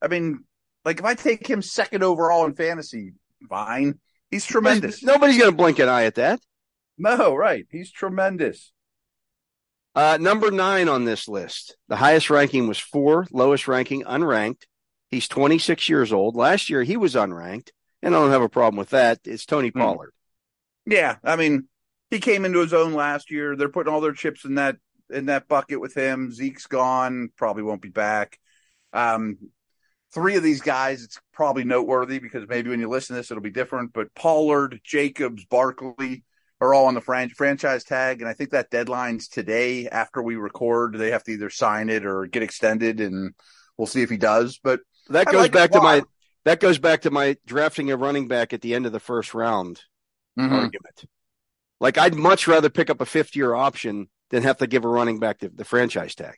I 0.00 0.08
mean, 0.08 0.44
like 0.84 0.98
if 0.98 1.04
I 1.04 1.14
take 1.14 1.46
him 1.46 1.62
second 1.62 2.02
overall 2.02 2.46
in 2.46 2.54
fantasy, 2.54 3.12
fine. 3.48 3.98
He's 4.30 4.46
tremendous. 4.46 5.02
Nobody's 5.02 5.38
going 5.38 5.50
to 5.50 5.56
blink 5.56 5.78
an 5.78 5.88
eye 5.88 6.04
at 6.04 6.14
that. 6.14 6.40
No, 6.96 7.34
right. 7.34 7.66
He's 7.70 7.92
tremendous. 7.92 8.71
Uh, 9.94 10.16
number 10.20 10.50
nine 10.50 10.88
on 10.88 11.04
this 11.04 11.28
list. 11.28 11.76
The 11.88 11.96
highest 11.96 12.30
ranking 12.30 12.66
was 12.66 12.78
four, 12.78 13.26
lowest 13.30 13.68
ranking 13.68 14.04
unranked. 14.04 14.64
He's 15.10 15.28
26 15.28 15.88
years 15.88 16.12
old. 16.12 16.34
Last 16.34 16.70
year 16.70 16.82
he 16.82 16.96
was 16.96 17.14
unranked, 17.14 17.70
and 18.02 18.14
I 18.14 18.18
don't 18.18 18.30
have 18.30 18.42
a 18.42 18.48
problem 18.48 18.78
with 18.78 18.90
that. 18.90 19.20
It's 19.24 19.44
Tony 19.44 19.68
hmm. 19.68 19.78
Pollard. 19.78 20.12
Yeah, 20.86 21.16
I 21.22 21.36
mean, 21.36 21.68
he 22.10 22.18
came 22.18 22.44
into 22.44 22.60
his 22.60 22.72
own 22.72 22.94
last 22.94 23.30
year. 23.30 23.54
They're 23.54 23.68
putting 23.68 23.92
all 23.92 24.00
their 24.00 24.12
chips 24.12 24.44
in 24.44 24.56
that 24.56 24.76
in 25.10 25.26
that 25.26 25.46
bucket 25.46 25.80
with 25.80 25.94
him. 25.94 26.32
Zeke's 26.32 26.66
gone, 26.66 27.28
probably 27.36 27.62
won't 27.62 27.82
be 27.82 27.90
back. 27.90 28.38
Um, 28.94 29.36
three 30.12 30.36
of 30.36 30.42
these 30.42 30.62
guys, 30.62 31.02
it's 31.02 31.20
probably 31.32 31.64
noteworthy 31.64 32.18
because 32.18 32.48
maybe 32.48 32.70
when 32.70 32.80
you 32.80 32.88
listen 32.88 33.14
to 33.14 33.20
this, 33.20 33.30
it'll 33.30 33.42
be 33.42 33.50
different. 33.50 33.92
But 33.92 34.14
Pollard, 34.14 34.80
Jacobs, 34.82 35.44
Barkley, 35.44 36.24
are 36.62 36.72
all 36.72 36.86
on 36.86 36.94
the 36.94 37.00
fran- 37.00 37.30
franchise 37.30 37.82
tag, 37.82 38.20
and 38.20 38.28
I 38.28 38.34
think 38.34 38.50
that 38.50 38.70
deadline's 38.70 39.26
today. 39.26 39.88
After 39.88 40.22
we 40.22 40.36
record, 40.36 40.96
they 40.96 41.10
have 41.10 41.24
to 41.24 41.32
either 41.32 41.50
sign 41.50 41.90
it 41.90 42.06
or 42.06 42.26
get 42.26 42.44
extended, 42.44 43.00
and 43.00 43.34
we'll 43.76 43.88
see 43.88 44.02
if 44.02 44.08
he 44.08 44.16
does. 44.16 44.60
But 44.62 44.80
that 45.08 45.26
goes 45.26 45.34
like 45.34 45.52
back 45.52 45.72
to 45.72 45.80
my 45.80 46.02
that 46.44 46.60
goes 46.60 46.78
back 46.78 47.02
to 47.02 47.10
my 47.10 47.36
drafting 47.46 47.90
a 47.90 47.96
running 47.96 48.28
back 48.28 48.52
at 48.52 48.60
the 48.60 48.76
end 48.76 48.86
of 48.86 48.92
the 48.92 49.00
first 49.00 49.34
round 49.34 49.80
mm-hmm. 50.38 50.54
argument. 50.54 51.04
Like 51.80 51.98
I'd 51.98 52.14
much 52.14 52.46
rather 52.46 52.70
pick 52.70 52.90
up 52.90 53.00
a 53.00 53.06
fifth 53.06 53.34
year 53.34 53.54
option 53.54 54.08
than 54.30 54.44
have 54.44 54.58
to 54.58 54.68
give 54.68 54.84
a 54.84 54.88
running 54.88 55.18
back 55.18 55.40
the, 55.40 55.48
the 55.48 55.64
franchise 55.64 56.14
tag. 56.14 56.36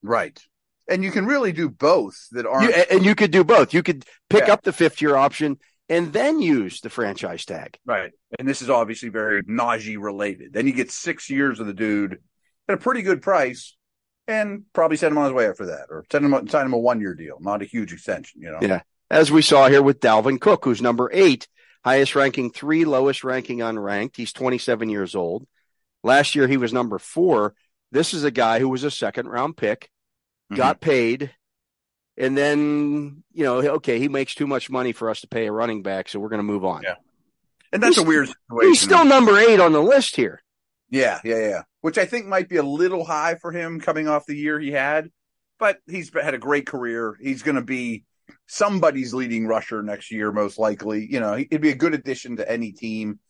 Right. 0.00 0.40
And 0.88 1.02
you 1.02 1.10
can 1.10 1.26
really 1.26 1.52
do 1.52 1.68
both 1.68 2.28
that 2.30 2.46
aren't. 2.46 2.74
You, 2.74 2.82
and 2.90 3.04
you 3.04 3.16
could 3.16 3.32
do 3.32 3.42
both. 3.42 3.74
You 3.74 3.82
could 3.82 4.04
pick 4.30 4.46
yeah. 4.46 4.52
up 4.52 4.62
the 4.62 4.72
fifth 4.72 5.02
year 5.02 5.16
option 5.16 5.58
and 5.88 6.12
then 6.12 6.40
use 6.40 6.80
the 6.80 6.90
franchise 6.90 7.44
tag. 7.44 7.78
Right. 7.86 8.12
And 8.38 8.46
this 8.46 8.62
is 8.62 8.70
obviously 8.70 9.08
very 9.08 9.42
Najee 9.42 10.00
related. 10.00 10.52
Then 10.52 10.66
you 10.66 10.72
get 10.72 10.90
six 10.90 11.30
years 11.30 11.60
of 11.60 11.66
the 11.66 11.72
dude 11.72 12.18
at 12.68 12.74
a 12.74 12.78
pretty 12.78 13.02
good 13.02 13.22
price 13.22 13.76
and 14.26 14.64
probably 14.74 14.98
send 14.98 15.12
him 15.12 15.18
on 15.18 15.24
his 15.24 15.32
way 15.32 15.48
after 15.48 15.66
that, 15.66 15.86
or 15.88 16.04
send 16.12 16.24
him 16.24 16.48
sign 16.48 16.66
him 16.66 16.74
a 16.74 16.78
one 16.78 17.00
year 17.00 17.14
deal, 17.14 17.38
not 17.40 17.62
a 17.62 17.64
huge 17.64 17.92
extension. 17.92 18.42
You 18.42 18.52
know. 18.52 18.58
Yeah, 18.60 18.82
as 19.10 19.30
we 19.32 19.42
saw 19.42 19.68
here 19.68 19.82
with 19.82 20.00
Dalvin 20.00 20.40
Cook, 20.40 20.64
who's 20.64 20.82
number 20.82 21.10
eight, 21.12 21.48
highest 21.84 22.14
ranking 22.14 22.50
three, 22.50 22.84
lowest 22.84 23.24
ranking 23.24 23.58
unranked. 23.58 24.16
He's 24.16 24.32
27 24.32 24.90
years 24.90 25.14
old. 25.14 25.46
Last 26.04 26.34
year 26.34 26.46
he 26.46 26.58
was 26.58 26.72
number 26.72 26.98
four. 26.98 27.54
This 27.90 28.12
is 28.12 28.24
a 28.24 28.30
guy 28.30 28.58
who 28.58 28.68
was 28.68 28.84
a 28.84 28.90
second 28.90 29.28
round 29.28 29.56
pick, 29.56 29.88
mm-hmm. 30.52 30.56
got 30.56 30.80
paid, 30.80 31.34
and 32.18 32.36
then 32.36 33.22
you 33.32 33.44
know, 33.44 33.58
okay, 33.58 33.98
he 33.98 34.08
makes 34.08 34.34
too 34.34 34.46
much 34.46 34.68
money 34.68 34.92
for 34.92 35.08
us 35.08 35.20
to 35.22 35.28
pay 35.28 35.46
a 35.46 35.52
running 35.52 35.82
back, 35.82 36.08
so 36.08 36.18
we're 36.18 36.28
going 36.28 36.38
to 36.38 36.42
move 36.44 36.64
on. 36.64 36.82
Yeah, 36.82 36.96
and 37.72 37.82
that's 37.82 37.96
he's, 37.96 38.04
a 38.04 38.08
weird 38.08 38.28
situation. 38.28 38.68
He's 38.68 38.80
still 38.80 39.04
number 39.04 39.38
eight 39.38 39.60
on 39.60 39.72
the 39.72 39.82
list 39.82 40.16
here. 40.16 40.42
Yeah, 40.90 41.20
yeah, 41.24 41.38
yeah. 41.38 41.62
Which 41.80 41.98
I 41.98 42.06
think 42.06 42.26
might 42.26 42.48
be 42.48 42.56
a 42.56 42.62
little 42.62 43.04
high 43.04 43.36
for 43.36 43.52
him 43.52 43.80
coming 43.80 44.08
off 44.08 44.26
the 44.26 44.36
year 44.36 44.58
he 44.58 44.72
had, 44.72 45.10
but 45.58 45.78
he's 45.86 46.10
had 46.12 46.34
a 46.34 46.38
great 46.38 46.66
career. 46.66 47.16
He's 47.20 47.42
going 47.42 47.56
to 47.56 47.62
be 47.62 48.04
somebody's 48.46 49.14
leading 49.14 49.46
rusher 49.46 49.82
next 49.82 50.10
year, 50.10 50.32
most 50.32 50.58
likely. 50.58 51.06
You 51.10 51.20
know, 51.20 51.34
it'd 51.34 51.60
be 51.60 51.70
a 51.70 51.76
good 51.76 51.94
addition 51.94 52.36
to 52.36 52.50
any 52.50 52.72
team. 52.72 53.20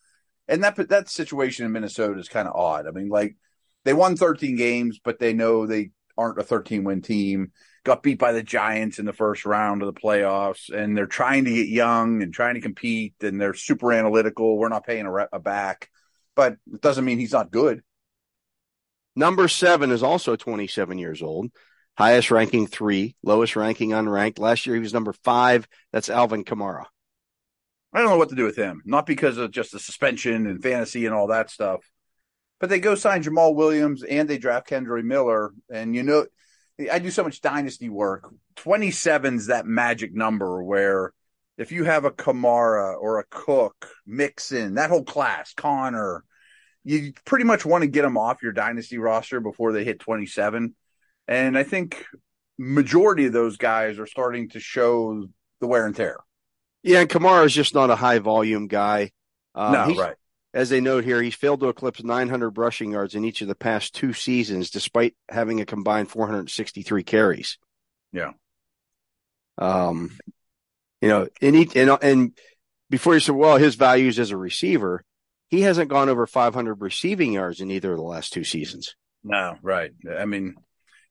And 0.47 0.65
that 0.65 0.77
that 0.89 1.11
situation 1.11 1.67
in 1.67 1.73
Minnesota 1.73 2.19
is 2.19 2.29
kind 2.29 2.49
of 2.49 2.57
odd. 2.57 2.87
I 2.87 2.91
mean, 2.93 3.09
like 3.11 3.37
they 3.85 3.93
won 3.93 4.17
13 4.17 4.57
games, 4.57 4.99
but 5.03 5.19
they 5.19 5.35
know 5.35 5.67
they 5.67 5.91
aren't 6.17 6.39
a 6.39 6.45
13 6.45 6.85
win 6.85 7.03
team. 7.03 7.53
Got 7.85 8.03
beat 8.03 8.19
by 8.19 8.33
the 8.33 8.43
Giants 8.43 8.99
in 8.99 9.07
the 9.07 9.13
first 9.13 9.47
round 9.47 9.83
of 9.83 9.93
the 9.93 10.01
playoffs, 10.01 10.71
and 10.71 10.97
they're 10.97 11.07
trying 11.07 11.45
to 11.45 11.55
get 11.55 11.69
young 11.69 12.23
and 12.23 12.33
trying 12.33 12.55
to 12.55 12.61
compete, 12.61 13.15
and 13.23 13.41
they're 13.41 13.55
super 13.55 13.93
analytical. 13.93 14.59
We're 14.59 14.69
not 14.69 14.87
paying 14.87 15.07
a, 15.07 15.29
a 15.33 15.39
back, 15.39 15.91
but 16.35 16.57
it 16.73 16.81
doesn't 16.81 17.05
mean 17.05 17.19
he's 17.19 17.33
not 17.33 17.51
good. 17.51 17.83
Number 19.17 19.49
seven 19.49 19.91
is 19.91 20.03
also 20.03 20.37
27 20.37 20.99
years 20.99 21.23
old 21.23 21.51
highest 21.99 22.31
ranking 22.31 22.69
three, 22.69 23.17
lowest 23.25 23.57
ranking 23.57 23.91
unranked. 23.91 24.39
Last 24.39 24.67
year 24.67 24.77
he 24.77 24.81
was 24.81 24.95
number 24.95 25.13
five. 25.13 25.67
That's 25.93 26.09
Alvin 26.09 26.45
Kamara. 26.45 26.85
I 27.93 27.99
don't 27.99 28.09
know 28.09 28.17
what 28.17 28.29
to 28.29 28.37
do 28.37 28.45
with 28.45 28.55
him. 28.55 28.83
Not 28.85 29.05
because 29.05 29.37
of 29.37 29.51
just 29.51 29.73
the 29.73 29.81
suspension 29.81 30.47
and 30.47 30.63
fantasy 30.63 31.07
and 31.07 31.15
all 31.15 31.27
that 31.27 31.51
stuff, 31.51 31.81
but 32.61 32.69
they 32.69 32.79
go 32.79 32.95
sign 32.95 33.25
Jamaal 33.25 33.57
Williams 33.57 34.05
and 34.05 34.29
they 34.29 34.39
draft 34.39 34.69
Kendre 34.69 35.03
Miller. 35.03 35.51
And 35.73 35.93
you 35.93 36.05
know, 36.05 36.27
I 36.91 36.99
do 36.99 37.11
so 37.11 37.25
much 37.25 37.41
dynasty 37.41 37.89
work. 37.89 38.33
27's 38.57 39.47
that 39.47 39.67
magic 39.67 40.15
number 40.15 40.63
where 40.63 41.13
if 41.57 41.73
you 41.73 41.85
have 41.85 42.05
a 42.05 42.11
Kamara 42.11 42.97
or 42.97 43.19
a 43.19 43.25
Cook, 43.31 43.91
Mixon, 44.07 44.75
that 44.75 44.91
whole 44.91 45.05
class, 45.05 45.55
Conner, 45.55 46.25
you 46.85 47.13
pretty 47.25 47.45
much 47.45 47.65
want 47.65 47.83
to 47.83 47.89
get 47.89 48.03
them 48.03 48.17
off 48.17 48.43
your 48.43 48.53
dynasty 48.53 48.99
roster 48.99 49.41
before 49.41 49.73
they 49.73 49.85
hit 49.85 49.99
27 49.99 50.75
and 51.29 51.59
I 51.59 51.63
think 51.63 52.05
majority 52.59 53.27
of 53.27 53.33
those 53.33 53.59
guys 53.59 53.99
are 53.99 54.07
starting 54.07 54.49
to 54.51 54.61
show 54.61 55.29
the 55.61 55.67
wear 55.67 55.87
and 55.87 55.95
tear. 55.95 56.19
Yeah, 56.83 57.01
and 57.01 57.11
Kamara 57.11 57.45
is 57.45 57.53
just 57.53 57.75
not 57.75 57.91
a 57.91 57.97
high 57.97 58.19
volume 58.19 58.67
guy. 58.67 59.11
Um, 59.55 59.73
no, 59.73 59.95
right. 59.95 60.17
As 60.55 60.71
they 60.71 60.81
note 60.81 61.05
here, 61.05 61.23
he's 61.23 61.35
failed 61.35 61.61
to 61.61 61.69
eclipse 61.69 62.03
900 62.03 62.57
rushing 62.57 62.93
yards 62.93 63.15
in 63.15 63.25
each 63.25 63.43
of 63.43 63.49
the 63.49 63.55
past 63.55 63.95
two 63.95 64.13
seasons, 64.13 64.71
despite 64.71 65.15
having 65.29 65.61
a 65.61 65.67
combined 65.67 66.11
463 66.11 67.05
carries. 67.05 67.59
Yeah. 68.13 68.33
Um, 69.59 70.17
you 71.03 71.09
know, 71.09 71.29
and, 71.43 71.55
he, 71.55 71.69
and, 71.75 71.99
and 72.03 72.39
before 72.89 73.15
you 73.15 73.21
said, 73.21 73.35
well, 73.35 73.59
his 73.59 73.75
values 73.75 74.19
as 74.19 74.31
a 74.31 74.37
receiver, 74.37 75.05
he 75.49 75.63
hasn't 75.63 75.91
gone 75.91 76.09
over 76.09 76.27
500 76.27 76.81
receiving 76.81 77.33
yards 77.33 77.61
in 77.61 77.71
either 77.71 77.93
of 77.93 77.99
the 77.99 78.05
last 78.05 78.33
two 78.33 78.45
seasons. 78.45 78.97
No, 79.23 79.57
right. 79.63 79.93
I 80.11 80.25
mean, 80.25 80.55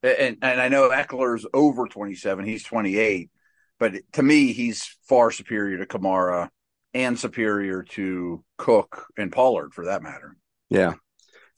and 0.02 0.38
and 0.42 0.60
I 0.60 0.68
know 0.68 0.90
Ekeler's 0.90 1.46
over 1.52 1.86
27, 1.86 2.44
he's 2.44 2.64
28, 2.64 3.30
but 3.78 3.94
to 4.12 4.22
me 4.22 4.52
he's 4.52 4.96
far 5.08 5.30
superior 5.30 5.78
to 5.78 5.86
Kamara 5.86 6.48
and 6.94 7.18
superior 7.18 7.82
to 7.82 8.44
Cook 8.56 9.06
and 9.16 9.32
Pollard 9.32 9.74
for 9.74 9.86
that 9.86 10.02
matter. 10.02 10.36
Yeah. 10.70 10.94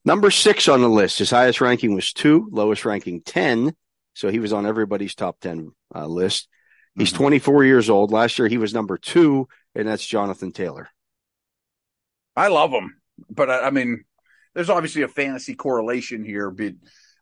Number 0.05 0.31
6 0.31 0.69
on 0.69 0.81
the 0.81 0.89
list, 0.89 1.19
his 1.19 1.31
highest 1.31 1.61
ranking 1.61 1.95
was 1.95 2.13
2, 2.13 2.49
lowest 2.51 2.85
ranking 2.85 3.21
10, 3.23 3.75
so 4.15 4.31
he 4.31 4.39
was 4.39 4.53
on 4.53 4.67
everybody's 4.67 5.15
top 5.15 5.39
10 5.41 5.73
uh, 5.95 6.07
list. 6.07 6.49
He's 6.95 7.11
mm-hmm. 7.11 7.25
24 7.25 7.65
years 7.65 7.91
old. 7.91 8.11
Last 8.11 8.39
year 8.39 8.49
he 8.49 8.59
was 8.59 8.75
number 8.75 8.97
2 8.97 9.47
and 9.75 9.87
that's 9.89 10.07
Jonathan 10.07 10.53
Taylor. 10.53 10.89
I 12.37 12.49
love 12.49 12.71
him, 12.71 13.01
but 13.29 13.51
I, 13.51 13.67
I 13.67 13.71
mean 13.71 14.05
there's 14.55 14.71
obviously 14.71 15.03
a 15.03 15.09
fantasy 15.09 15.55
correlation 15.55 16.25
here, 16.25 16.51
but 16.51 16.75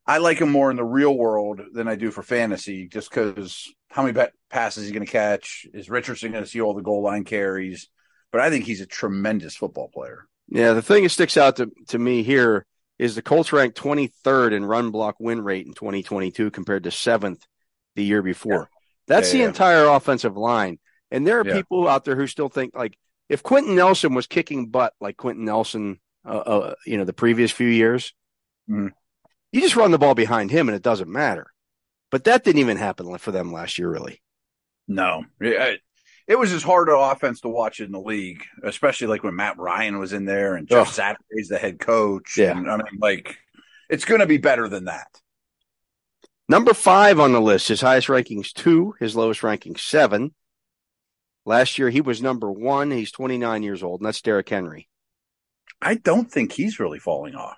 I 0.06 0.18
like 0.18 0.38
him 0.38 0.50
more 0.50 0.70
in 0.70 0.76
the 0.76 0.84
real 0.84 1.16
world 1.16 1.60
than 1.72 1.88
I 1.88 1.96
do 1.96 2.10
for 2.10 2.22
fantasy, 2.22 2.88
just 2.88 3.10
because 3.10 3.70
how 3.90 4.02
many 4.02 4.18
passes 4.48 4.84
he's 4.84 4.92
going 4.92 5.04
to 5.04 5.12
catch? 5.12 5.66
Is 5.74 5.90
Richardson 5.90 6.32
going 6.32 6.44
to 6.44 6.48
see 6.48 6.60
all 6.60 6.74
the 6.74 6.82
goal 6.82 7.02
line 7.02 7.24
carries? 7.24 7.88
But 8.32 8.40
I 8.40 8.50
think 8.50 8.64
he's 8.64 8.80
a 8.80 8.86
tremendous 8.86 9.56
football 9.56 9.88
player. 9.88 10.26
Yeah, 10.48 10.72
the 10.72 10.82
thing 10.82 11.02
that 11.02 11.10
sticks 11.10 11.36
out 11.36 11.56
to, 11.56 11.70
to 11.88 11.98
me 11.98 12.22
here 12.22 12.66
is 12.98 13.14
the 13.14 13.22
Colts 13.22 13.52
ranked 13.52 13.78
23rd 13.80 14.52
in 14.52 14.64
run 14.64 14.90
block 14.90 15.16
win 15.18 15.42
rate 15.42 15.66
in 15.66 15.74
2022 15.74 16.50
compared 16.50 16.84
to 16.84 16.90
seventh 16.90 17.44
the 17.96 18.04
year 18.04 18.22
before. 18.22 18.52
Yeah. 18.52 18.78
That's 19.06 19.28
yeah, 19.28 19.32
the 19.32 19.38
yeah. 19.38 19.48
entire 19.48 19.84
offensive 19.86 20.36
line. 20.36 20.78
And 21.10 21.26
there 21.26 21.40
are 21.40 21.44
people 21.44 21.88
out 21.88 22.04
there 22.04 22.16
who 22.16 22.26
still 22.26 22.48
think 22.48 22.74
like 22.74 22.98
if 23.28 23.42
Quenton 23.42 23.76
Nelson 23.76 24.14
was 24.14 24.26
kicking 24.26 24.68
butt 24.68 24.92
like 25.00 25.16
Quenton 25.16 25.44
Nelson, 25.44 26.00
uh, 26.26 26.36
uh, 26.38 26.74
you 26.84 26.98
know, 26.98 27.04
the 27.04 27.14
previous 27.14 27.50
few 27.50 27.68
years, 27.68 28.12
mm-hmm. 28.68 28.88
You 29.52 29.60
just 29.60 29.76
run 29.76 29.90
the 29.90 29.98
ball 29.98 30.14
behind 30.14 30.50
him 30.50 30.68
and 30.68 30.76
it 30.76 30.82
doesn't 30.82 31.10
matter. 31.10 31.46
But 32.10 32.24
that 32.24 32.44
didn't 32.44 32.60
even 32.60 32.76
happen 32.76 33.16
for 33.18 33.32
them 33.32 33.52
last 33.52 33.78
year, 33.78 33.90
really. 33.90 34.22
No, 34.86 35.24
it, 35.40 35.80
it 36.28 36.38
was 36.38 36.52
as 36.52 36.62
hard 36.62 36.90
an 36.90 36.94
offense 36.94 37.40
to 37.40 37.48
watch 37.48 37.80
in 37.80 37.90
the 37.90 38.00
league, 38.00 38.44
especially 38.62 39.06
like 39.06 39.24
when 39.24 39.34
Matt 39.34 39.58
Ryan 39.58 39.98
was 39.98 40.12
in 40.12 40.26
there 40.26 40.54
and 40.54 40.68
Jeff 40.68 40.88
oh. 40.88 40.90
Saturday's 40.90 41.48
the 41.48 41.58
head 41.58 41.80
coach. 41.80 42.36
Yeah, 42.36 42.56
and, 42.56 42.70
I 42.70 42.76
mean, 42.76 42.98
like 43.00 43.38
it's 43.88 44.04
going 44.04 44.20
to 44.20 44.26
be 44.26 44.36
better 44.36 44.68
than 44.68 44.84
that. 44.84 45.08
Number 46.46 46.74
five 46.74 47.18
on 47.18 47.32
the 47.32 47.40
list, 47.40 47.68
his 47.68 47.80
highest 47.80 48.08
rankings 48.08 48.52
two, 48.52 48.94
his 49.00 49.16
lowest 49.16 49.42
ranking 49.42 49.76
seven. 49.76 50.34
Last 51.46 51.78
year 51.78 51.88
he 51.88 52.02
was 52.02 52.20
number 52.20 52.52
one. 52.52 52.90
He's 52.90 53.10
29 53.10 53.62
years 53.62 53.82
old, 53.82 54.00
and 54.00 54.06
that's 54.06 54.20
Derrick 54.20 54.48
Henry. 54.48 54.86
I 55.80 55.94
don't 55.94 56.30
think 56.30 56.52
he's 56.52 56.78
really 56.78 56.98
falling 56.98 57.34
off. 57.34 57.56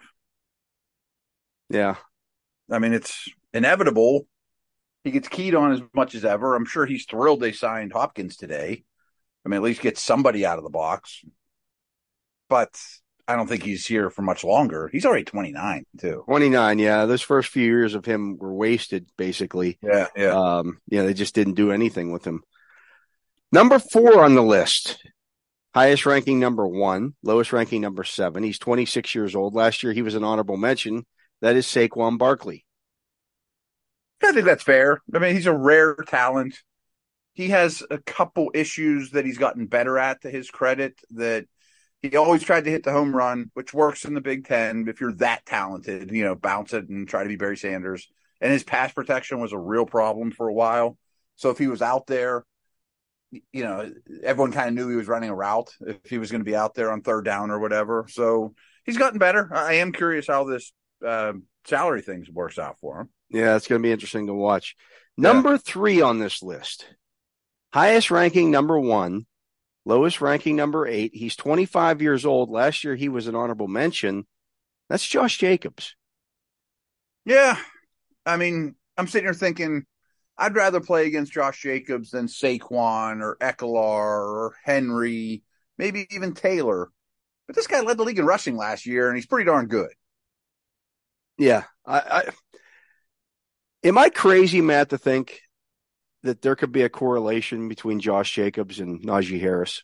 Yeah. 1.70 1.96
I 2.70 2.78
mean, 2.78 2.92
it's 2.92 3.28
inevitable. 3.52 4.26
He 5.04 5.10
gets 5.10 5.28
keyed 5.28 5.54
on 5.54 5.72
as 5.72 5.80
much 5.94 6.14
as 6.14 6.24
ever. 6.24 6.54
I'm 6.54 6.66
sure 6.66 6.86
he's 6.86 7.06
thrilled 7.06 7.40
they 7.40 7.52
signed 7.52 7.92
Hopkins 7.92 8.36
today. 8.36 8.84
I 9.44 9.48
mean, 9.48 9.56
at 9.56 9.62
least 9.62 9.80
get 9.80 9.98
somebody 9.98 10.44
out 10.44 10.58
of 10.58 10.64
the 10.64 10.70
box. 10.70 11.24
But 12.48 12.78
I 13.26 13.36
don't 13.36 13.46
think 13.46 13.62
he's 13.62 13.86
here 13.86 14.10
for 14.10 14.22
much 14.22 14.44
longer. 14.44 14.90
He's 14.92 15.06
already 15.06 15.24
29 15.24 15.84
too. 15.98 16.24
29, 16.26 16.78
yeah. 16.78 17.06
Those 17.06 17.22
first 17.22 17.48
few 17.48 17.64
years 17.64 17.94
of 17.94 18.04
him 18.04 18.36
were 18.38 18.52
wasted, 18.52 19.08
basically. 19.16 19.78
Yeah, 19.82 20.08
yeah. 20.16 20.32
Um, 20.32 20.78
yeah, 20.88 21.04
they 21.04 21.14
just 21.14 21.34
didn't 21.34 21.54
do 21.54 21.70
anything 21.70 22.12
with 22.12 22.26
him. 22.26 22.42
Number 23.52 23.78
four 23.78 24.24
on 24.24 24.34
the 24.34 24.42
list, 24.42 24.98
highest 25.74 26.06
ranking 26.06 26.40
number 26.40 26.66
one, 26.66 27.14
lowest 27.22 27.52
ranking 27.52 27.80
number 27.80 28.04
seven. 28.04 28.42
He's 28.42 28.58
26 28.58 29.14
years 29.14 29.34
old. 29.34 29.54
Last 29.54 29.82
year 29.82 29.92
he 29.92 30.02
was 30.02 30.14
an 30.14 30.24
honorable 30.24 30.56
mention 30.56 31.06
that 31.40 31.56
is 31.56 31.66
Saquon 31.66 32.18
Barkley. 32.18 32.64
I 34.22 34.32
think 34.32 34.44
that's 34.44 34.62
fair. 34.62 35.00
I 35.14 35.18
mean, 35.18 35.34
he's 35.34 35.46
a 35.46 35.54
rare 35.54 35.94
talent. 35.94 36.58
He 37.32 37.48
has 37.48 37.82
a 37.90 37.98
couple 37.98 38.50
issues 38.54 39.10
that 39.12 39.24
he's 39.24 39.38
gotten 39.38 39.66
better 39.66 39.98
at 39.98 40.22
to 40.22 40.30
his 40.30 40.50
credit 40.50 41.00
that 41.10 41.46
he 42.02 42.16
always 42.16 42.42
tried 42.42 42.64
to 42.64 42.70
hit 42.70 42.82
the 42.82 42.92
home 42.92 43.14
run, 43.14 43.50
which 43.54 43.74
works 43.74 44.04
in 44.04 44.14
the 44.14 44.20
Big 44.20 44.46
Ten. 44.46 44.86
If 44.88 45.00
you're 45.00 45.12
that 45.14 45.44
talented, 45.46 46.10
you 46.10 46.24
know, 46.24 46.34
bounce 46.34 46.72
it 46.72 46.88
and 46.88 47.08
try 47.08 47.22
to 47.22 47.28
be 47.28 47.36
Barry 47.36 47.56
Sanders. 47.56 48.08
And 48.40 48.52
his 48.52 48.64
pass 48.64 48.92
protection 48.92 49.38
was 49.38 49.52
a 49.52 49.58
real 49.58 49.86
problem 49.86 50.30
for 50.30 50.48
a 50.48 50.54
while. 50.54 50.96
So 51.36 51.50
if 51.50 51.58
he 51.58 51.68
was 51.68 51.82
out 51.82 52.06
there, 52.06 52.44
you 53.30 53.64
know, 53.64 53.90
everyone 54.22 54.52
kind 54.52 54.68
of 54.68 54.74
knew 54.74 54.88
he 54.88 54.96
was 54.96 55.08
running 55.08 55.30
a 55.30 55.34
route 55.34 55.70
if 55.86 55.98
he 56.04 56.18
was 56.18 56.30
going 56.30 56.40
to 56.40 56.50
be 56.50 56.56
out 56.56 56.74
there 56.74 56.90
on 56.90 57.02
third 57.02 57.24
down 57.24 57.50
or 57.50 57.58
whatever. 57.58 58.06
So 58.08 58.54
he's 58.84 58.98
gotten 58.98 59.18
better. 59.18 59.50
I 59.54 59.74
am 59.74 59.92
curious 59.92 60.26
how 60.26 60.44
this 60.44 60.72
uh, 61.06 61.34
salary 61.64 62.02
things 62.02 62.30
works 62.30 62.58
out 62.58 62.78
for 62.80 63.02
him. 63.02 63.08
Yeah, 63.30 63.56
it's 63.56 63.68
going 63.68 63.80
to 63.80 63.86
be 63.86 63.92
interesting 63.92 64.26
to 64.26 64.34
watch. 64.34 64.76
Number 65.16 65.52
yeah. 65.52 65.58
three 65.64 66.00
on 66.00 66.18
this 66.18 66.42
list, 66.42 66.86
highest 67.72 68.10
ranking 68.10 68.50
number 68.50 68.78
one, 68.78 69.26
lowest 69.84 70.20
ranking 70.20 70.56
number 70.56 70.86
eight. 70.86 71.12
He's 71.14 71.36
25 71.36 72.02
years 72.02 72.26
old. 72.26 72.50
Last 72.50 72.84
year 72.84 72.96
he 72.96 73.08
was 73.08 73.26
an 73.26 73.34
honorable 73.34 73.68
mention. 73.68 74.26
That's 74.88 75.06
Josh 75.06 75.38
Jacobs. 75.38 75.94
Yeah. 77.24 77.56
I 78.26 78.36
mean, 78.36 78.74
I'm 78.96 79.06
sitting 79.06 79.26
here 79.26 79.34
thinking 79.34 79.84
I'd 80.36 80.54
rather 80.54 80.80
play 80.80 81.06
against 81.06 81.32
Josh 81.32 81.60
Jacobs 81.62 82.10
than 82.10 82.26
Saquon 82.26 83.20
or 83.20 83.36
Ekeler 83.40 83.74
or 83.74 84.54
Henry, 84.64 85.42
maybe 85.76 86.06
even 86.10 86.32
Taylor. 86.32 86.90
But 87.46 87.56
this 87.56 87.66
guy 87.66 87.80
led 87.80 87.98
the 87.98 88.04
league 88.04 88.18
in 88.18 88.24
rushing 88.24 88.56
last 88.56 88.86
year, 88.86 89.08
and 89.08 89.16
he's 89.16 89.26
pretty 89.26 89.44
darn 89.44 89.66
good. 89.66 89.90
Yeah, 91.36 91.64
I, 91.86 91.98
I 91.98 92.22
Am 93.82 93.96
I 93.96 94.10
crazy, 94.10 94.60
Matt, 94.60 94.90
to 94.90 94.98
think 94.98 95.40
that 96.22 96.42
there 96.42 96.56
could 96.56 96.72
be 96.72 96.82
a 96.82 96.88
correlation 96.88 97.68
between 97.68 98.00
Josh 98.00 98.32
Jacobs 98.32 98.78
and 98.78 99.02
Najee 99.02 99.40
Harris? 99.40 99.82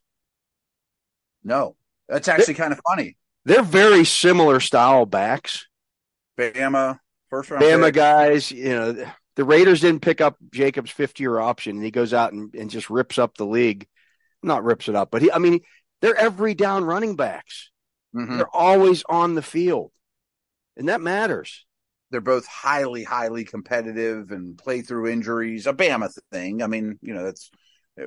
No, 1.42 1.76
that's 2.08 2.28
actually 2.28 2.54
kind 2.54 2.72
of 2.72 2.80
funny. 2.86 3.16
They're 3.44 3.62
very 3.62 4.04
similar 4.04 4.60
style 4.60 5.06
backs. 5.06 5.66
Bama, 6.38 6.98
first 7.30 7.50
round. 7.50 7.62
Bama 7.62 7.86
pick. 7.86 7.94
guys, 7.94 8.50
you 8.50 8.68
know, 8.68 9.06
the 9.36 9.44
Raiders 9.44 9.80
didn't 9.80 10.02
pick 10.02 10.20
up 10.20 10.36
Jacobs' 10.52 10.90
fifth 10.90 11.20
year 11.20 11.38
option 11.38 11.76
and 11.76 11.84
he 11.84 11.90
goes 11.90 12.12
out 12.12 12.32
and, 12.32 12.54
and 12.54 12.68
just 12.68 12.90
rips 12.90 13.18
up 13.18 13.36
the 13.36 13.46
league. 13.46 13.86
Not 14.42 14.64
rips 14.64 14.88
it 14.88 14.94
up, 14.94 15.10
but 15.10 15.22
he, 15.22 15.32
I 15.32 15.38
mean, 15.38 15.60
they're 16.02 16.16
every 16.16 16.54
down 16.54 16.84
running 16.84 17.16
backs. 17.16 17.70
Mhm. 18.14 18.36
They're 18.36 18.54
always 18.56 19.02
on 19.08 19.34
the 19.34 19.42
field. 19.42 19.92
And 20.76 20.88
that 20.88 21.00
matters. 21.00 21.64
They're 22.10 22.20
both 22.20 22.46
highly, 22.46 23.02
highly 23.02 23.44
competitive 23.44 24.30
and 24.30 24.56
play 24.56 24.82
through 24.82 25.08
injuries. 25.08 25.66
A 25.66 25.72
Bama 25.72 26.16
thing. 26.30 26.62
I 26.62 26.68
mean, 26.68 26.98
you 27.02 27.14
know, 27.14 27.24
that's 27.24 27.50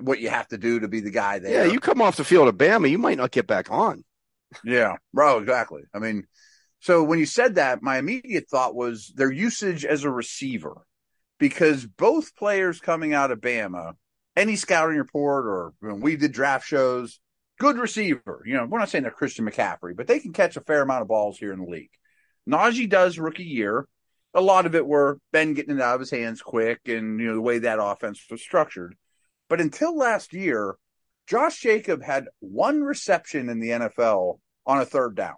what 0.01 0.19
you 0.19 0.29
have 0.29 0.47
to 0.49 0.57
do 0.57 0.79
to 0.79 0.87
be 0.87 1.01
the 1.01 1.11
guy 1.11 1.39
there. 1.39 1.65
Yeah, 1.65 1.71
you 1.71 1.79
come 1.79 2.01
off 2.01 2.15
the 2.15 2.23
field 2.23 2.47
of 2.47 2.55
Bama, 2.55 2.89
you 2.89 2.97
might 2.97 3.17
not 3.17 3.31
get 3.31 3.47
back 3.47 3.71
on. 3.71 4.03
Yeah, 4.63 4.95
bro, 5.13 5.39
exactly. 5.39 5.83
I 5.93 5.99
mean, 5.99 6.25
so 6.79 7.03
when 7.03 7.19
you 7.19 7.25
said 7.25 7.55
that, 7.55 7.81
my 7.81 7.97
immediate 7.97 8.49
thought 8.49 8.75
was 8.75 9.11
their 9.15 9.31
usage 9.31 9.83
as 9.85 10.03
a 10.03 10.09
receiver, 10.09 10.85
because 11.39 11.85
both 11.85 12.35
players 12.35 12.79
coming 12.79 13.13
out 13.13 13.31
of 13.31 13.41
Bama, 13.41 13.93
any 14.35 14.55
scouting 14.55 14.97
report 14.97 15.45
or 15.45 15.73
when 15.81 15.99
we 15.99 16.15
did 16.15 16.31
draft 16.31 16.65
shows, 16.65 17.19
good 17.59 17.77
receiver. 17.77 18.41
You 18.45 18.55
know, 18.55 18.65
we're 18.65 18.79
not 18.79 18.89
saying 18.89 19.03
they're 19.03 19.11
Christian 19.11 19.45
McCaffrey, 19.45 19.95
but 19.95 20.07
they 20.07 20.19
can 20.19 20.33
catch 20.33 20.55
a 20.55 20.61
fair 20.61 20.81
amount 20.81 21.01
of 21.01 21.07
balls 21.07 21.37
here 21.37 21.51
in 21.51 21.59
the 21.59 21.65
league. 21.65 21.91
Najee 22.49 22.89
does 22.89 23.19
rookie 23.19 23.43
year. 23.43 23.87
A 24.33 24.41
lot 24.41 24.65
of 24.65 24.75
it 24.75 24.85
were 24.85 25.19
Ben 25.31 25.53
getting 25.53 25.75
it 25.77 25.81
out 25.81 25.95
of 25.95 25.99
his 26.01 26.11
hands 26.11 26.41
quick 26.41 26.81
and, 26.85 27.19
you 27.19 27.27
know, 27.27 27.33
the 27.35 27.41
way 27.41 27.59
that 27.59 27.79
offense 27.81 28.23
was 28.29 28.41
structured. 28.41 28.95
But 29.49 29.59
until 29.61 29.97
last 29.97 30.33
year, 30.33 30.75
Josh 31.27 31.59
Jacob 31.59 32.03
had 32.03 32.27
one 32.39 32.81
reception 32.81 33.49
in 33.49 33.59
the 33.59 33.69
NFL 33.69 34.39
on 34.65 34.79
a 34.79 34.85
third 34.85 35.15
down. 35.15 35.35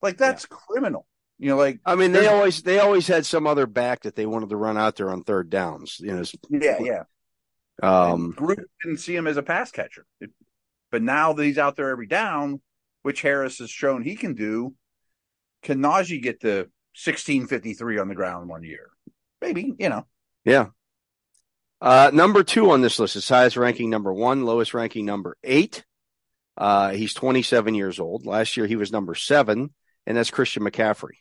Like 0.00 0.16
that's 0.16 0.46
criminal. 0.46 1.06
You 1.38 1.50
know, 1.50 1.56
like 1.56 1.80
I 1.84 1.94
mean, 1.96 2.12
they 2.12 2.26
always 2.28 2.62
they 2.62 2.78
always 2.78 3.06
had 3.06 3.26
some 3.26 3.46
other 3.46 3.66
back 3.66 4.02
that 4.02 4.14
they 4.14 4.26
wanted 4.26 4.48
to 4.50 4.56
run 4.56 4.78
out 4.78 4.96
there 4.96 5.10
on 5.10 5.22
third 5.22 5.50
downs. 5.50 5.98
You 6.00 6.14
know, 6.16 6.24
yeah, 6.50 6.78
yeah. 6.80 7.02
um, 7.82 8.30
Group 8.30 8.60
didn't 8.82 8.98
see 9.00 9.16
him 9.16 9.26
as 9.26 9.36
a 9.36 9.42
pass 9.42 9.70
catcher, 9.70 10.06
It- 10.20 10.30
but 10.90 11.02
now 11.02 11.32
that 11.32 11.44
he's 11.44 11.58
out 11.58 11.76
there 11.76 11.88
every 11.88 12.06
down, 12.06 12.60
which 13.02 13.22
Harris 13.22 13.58
has 13.58 13.70
shown 13.70 14.02
he 14.02 14.14
can 14.14 14.34
do, 14.34 14.74
can 15.62 15.78
Najee 15.80 16.22
get 16.22 16.40
to 16.42 16.68
fifty 16.94 17.74
three 17.74 17.98
on 17.98 18.08
the 18.08 18.14
ground 18.14 18.48
one 18.48 18.62
year? 18.64 18.90
Maybe 19.40 19.74
you 19.78 19.88
know. 19.88 20.06
yeah. 20.44 20.66
Uh, 21.80 22.10
number 22.14 22.44
two 22.44 22.70
on 22.70 22.80
this 22.80 22.98
list 23.00 23.16
is 23.16 23.28
highest 23.28 23.56
ranking 23.56 23.90
number 23.90 24.12
one, 24.12 24.44
lowest 24.44 24.72
ranking 24.72 25.04
number 25.04 25.36
eight. 25.42 25.84
Uh, 26.56 26.90
he's 26.90 27.14
27 27.14 27.74
years 27.74 27.98
old. 27.98 28.24
Last 28.26 28.56
year 28.56 28.66
he 28.66 28.76
was 28.76 28.92
number 28.92 29.14
seven, 29.14 29.70
and 30.06 30.16
that's 30.16 30.30
Christian 30.30 30.62
McCaffrey. 30.62 31.16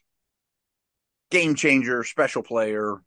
game 1.31 1.55
changer, 1.55 2.03
special 2.03 2.43
player. 2.43 2.97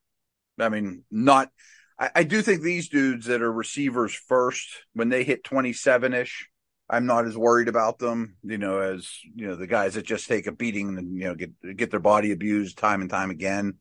I 0.59 0.69
mean, 0.69 1.05
not. 1.11 1.51
I, 1.99 2.11
I 2.17 2.23
do 2.25 2.43
think 2.43 2.63
these 2.63 2.89
dudes 2.89 3.27
that 3.27 3.43
are 3.43 3.53
receivers 3.53 4.15
first, 4.15 4.69
when 4.95 5.09
they 5.11 5.23
hit 5.25 5.45
twenty 5.45 5.73
seven 5.73 6.13
ish, 6.15 6.49
I'm 6.89 7.07
not 7.07 7.27
as 7.27 7.37
worried 7.37 7.69
about 7.69 7.99
them. 7.99 8.37
You 8.43 8.59
know, 8.59 8.79
as 8.79 9.09
you 9.35 9.47
know, 9.47 9.57
the 9.57 9.67
guys 9.67 9.95
that 9.95 10.05
just 10.05 10.29
take 10.29 10.47
a 10.47 10.53
beating 10.53 10.99
and 10.99 11.19
you 11.19 11.25
know 11.25 11.35
get 11.35 11.77
get 11.77 11.91
their 11.91 12.01
body 12.01 12.33
abused 12.33 12.79
time 12.79 13.01
and 13.01 13.11
time 13.11 13.31
again. 13.31 13.75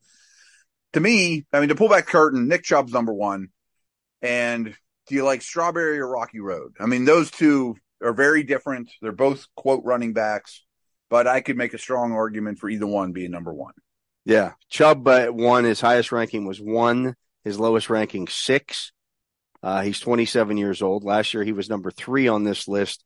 To 0.93 0.99
me, 0.99 1.45
I 1.51 1.59
mean, 1.59 1.69
to 1.69 1.75
pull 1.75 1.89
back 1.89 2.05
curtain, 2.07 2.47
Nick 2.47 2.63
Chubb's 2.63 2.93
number 2.93 3.13
one. 3.13 3.49
And 4.21 4.75
do 5.07 5.15
you 5.15 5.25
like 5.25 5.41
Strawberry 5.41 5.99
or 5.99 6.07
Rocky 6.07 6.39
Road? 6.39 6.75
I 6.79 6.85
mean, 6.85 7.03
those 7.03 7.29
two 7.29 7.75
are 8.01 8.13
very 8.13 8.43
different. 8.43 8.89
They're 9.01 9.11
both 9.11 9.47
quote 9.55 9.83
running 9.83 10.13
backs, 10.13 10.63
but 11.09 11.27
I 11.27 11.41
could 11.41 11.57
make 11.57 11.73
a 11.73 11.79
strong 11.79 12.13
argument 12.13 12.59
for 12.59 12.69
either 12.69 12.87
one 12.87 13.11
being 13.11 13.31
number 13.31 13.53
one. 13.53 13.73
Yeah, 14.25 14.53
Chubb 14.69 15.05
uh, 15.07 15.27
one. 15.27 15.65
His 15.65 15.81
highest 15.81 16.11
ranking 16.11 16.45
was 16.45 16.61
one. 16.61 17.15
His 17.43 17.59
lowest 17.59 17.89
ranking 17.89 18.27
six. 18.27 18.93
Uh, 19.63 19.81
he's 19.81 19.99
27 20.01 20.57
years 20.57 20.81
old. 20.81 21.03
Last 21.05 21.33
year 21.33 21.43
he 21.43 21.53
was 21.53 21.69
number 21.69 21.89
three 21.89 22.27
on 22.27 22.43
this 22.43 22.67
list, 22.67 23.03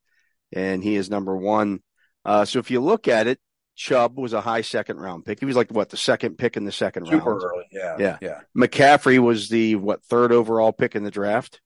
and 0.52 0.84
he 0.84 0.96
is 0.96 1.10
number 1.10 1.38
one. 1.38 1.80
Uh, 2.26 2.44
so 2.46 2.58
if 2.60 2.72
you 2.72 2.82
look 2.82 3.08
at 3.08 3.28
it, 3.28 3.40
Chubb 3.76 4.18
was 4.18 4.34
a 4.34 4.42
high 4.42 4.62
second 4.62 4.98
round 4.98 5.24
pick. 5.24 5.40
He 5.40 5.46
was 5.46 5.56
like 5.56 5.70
what 5.72 5.90
the 5.90 5.98
second 5.98 6.38
pick 6.40 6.58
in 6.58 6.66
the 6.66 6.72
second 6.72 7.06
Super 7.06 7.32
round. 7.36 7.44
early. 7.44 7.66
Yeah. 7.72 7.96
Yeah. 8.00 8.18
Yeah. 8.22 8.40
McCaffrey 8.58 9.20
was 9.20 9.50
the 9.50 9.76
what 9.76 10.04
third 10.06 10.32
overall 10.32 10.74
pick 10.74 10.96
in 10.96 11.04
the 11.04 11.12
draft, 11.12 11.62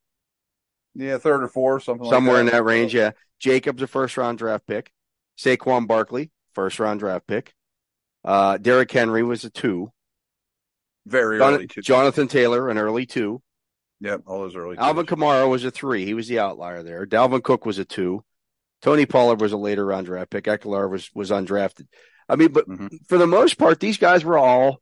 Yeah. 0.93 1.17
Third 1.19 1.41
or 1.43 1.47
fourth, 1.47 1.84
something 1.84 2.10
somewhere 2.10 2.34
like 2.36 2.39
in 2.41 2.45
that. 2.47 2.51
that 2.54 2.63
range. 2.63 2.93
Yeah, 2.93 3.12
Jacobs 3.39 3.82
a 3.82 3.88
first 3.88 4.17
round 4.17 4.39
draft 4.39 4.67
pick. 4.67 4.91
Saquon 5.38 5.88
Barkley 5.88 6.32
first 6.54 6.80
round 6.82 6.99
draft 6.99 7.25
pick. 7.27 7.54
Uh, 8.25 8.58
Derrick 8.58 8.91
Henry 8.91 9.23
was 9.23 9.45
a 9.45 9.49
two. 9.49 9.91
Very 11.08 11.39
Jon- 11.39 11.54
early, 11.56 11.67
too. 11.67 11.82
Jonathan 11.82 12.27
Taylor 12.27 12.69
an 12.69 12.77
early 12.77 13.06
two. 13.06 13.41
Yep. 14.01 14.23
All 14.25 14.39
those 14.41 14.55
early. 14.55 14.77
Alvin. 14.77 15.05
Kamara 15.05 15.47
was 15.49 15.63
a 15.63 15.71
three. 15.71 16.05
He 16.05 16.13
was 16.13 16.27
the 16.27 16.39
outlier 16.39 16.83
there. 16.83 17.05
Dalvin 17.05 17.43
Cook 17.43 17.65
was 17.65 17.77
a 17.79 17.85
two. 17.85 18.23
Tony 18.81 19.05
Pollard 19.05 19.39
was 19.39 19.51
a 19.51 19.57
later 19.57 19.85
round 19.85 20.07
draft 20.07 20.31
pick. 20.31 20.45
Ekeler 20.45 20.89
was 20.89 21.09
was 21.13 21.29
undrafted. 21.29 21.87
I 22.27 22.35
mean, 22.35 22.51
but 22.51 22.67
Mhm. 22.67 22.89
for 23.07 23.17
the 23.17 23.27
most 23.27 23.57
part, 23.59 23.79
these 23.79 23.97
guys 23.97 24.25
were 24.25 24.37
all 24.37 24.81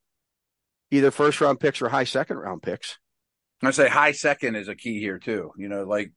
either 0.91 1.11
first 1.11 1.41
round 1.41 1.59
picks 1.59 1.81
or 1.81 1.89
high 1.89 2.05
second 2.05 2.37
round 2.37 2.63
picks. 2.63 2.97
I 3.61 3.71
say 3.71 3.89
high 3.89 4.13
second 4.13 4.55
is 4.55 4.69
a 4.69 4.75
key 4.75 4.99
here 4.99 5.19
too. 5.19 5.51
You 5.57 5.67
know, 5.67 5.83
like, 5.83 6.13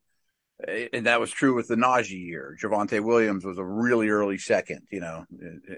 and 0.92 1.06
that 1.06 1.18
was 1.20 1.32
true 1.32 1.54
with 1.56 1.66
the 1.66 1.74
Najee 1.74 2.24
year. 2.24 2.56
Javonte 2.62 3.02
Williams 3.04 3.44
was 3.44 3.58
a 3.58 3.64
really 3.64 4.10
early 4.10 4.38
second. 4.38 4.86
You 4.92 5.00
know, 5.00 5.24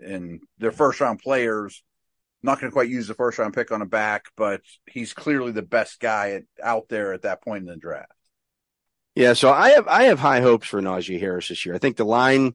and 0.03 0.41
their 0.59 0.73
first 0.73 1.01
round 1.01 1.21
players 1.21 1.83
not 2.45 2.61
going 2.61 2.71
to 2.71 2.75
quite 2.75 2.89
use 2.89 3.09
the 3.09 3.15
first 3.15 3.39
round 3.39 3.55
pick 3.55 3.73
on 3.73 3.83
a 3.83 3.87
back, 3.87 4.27
but 4.37 4.61
he's 4.87 5.13
clearly 5.13 5.53
the 5.53 5.63
best 5.63 6.01
guy 6.01 6.31
at, 6.33 6.43
out 6.63 6.89
there 6.89 7.13
at 7.13 7.23
that 7.23 7.43
point 7.43 7.63
in 7.63 7.67
the 7.67 7.77
draft. 7.77 8.13
Yeah, 9.15 9.33
so 9.33 9.53
I 9.53 9.71
have 9.71 9.87
I 9.89 10.05
have 10.05 10.19
high 10.19 10.41
hopes 10.41 10.67
for 10.67 10.83
Najee 10.83 11.21
Harris 11.21 11.49
this 11.49 11.65
year. 11.65 11.75
I 11.75 11.79
think 11.79 11.97
the 11.97 12.05
line, 12.05 12.55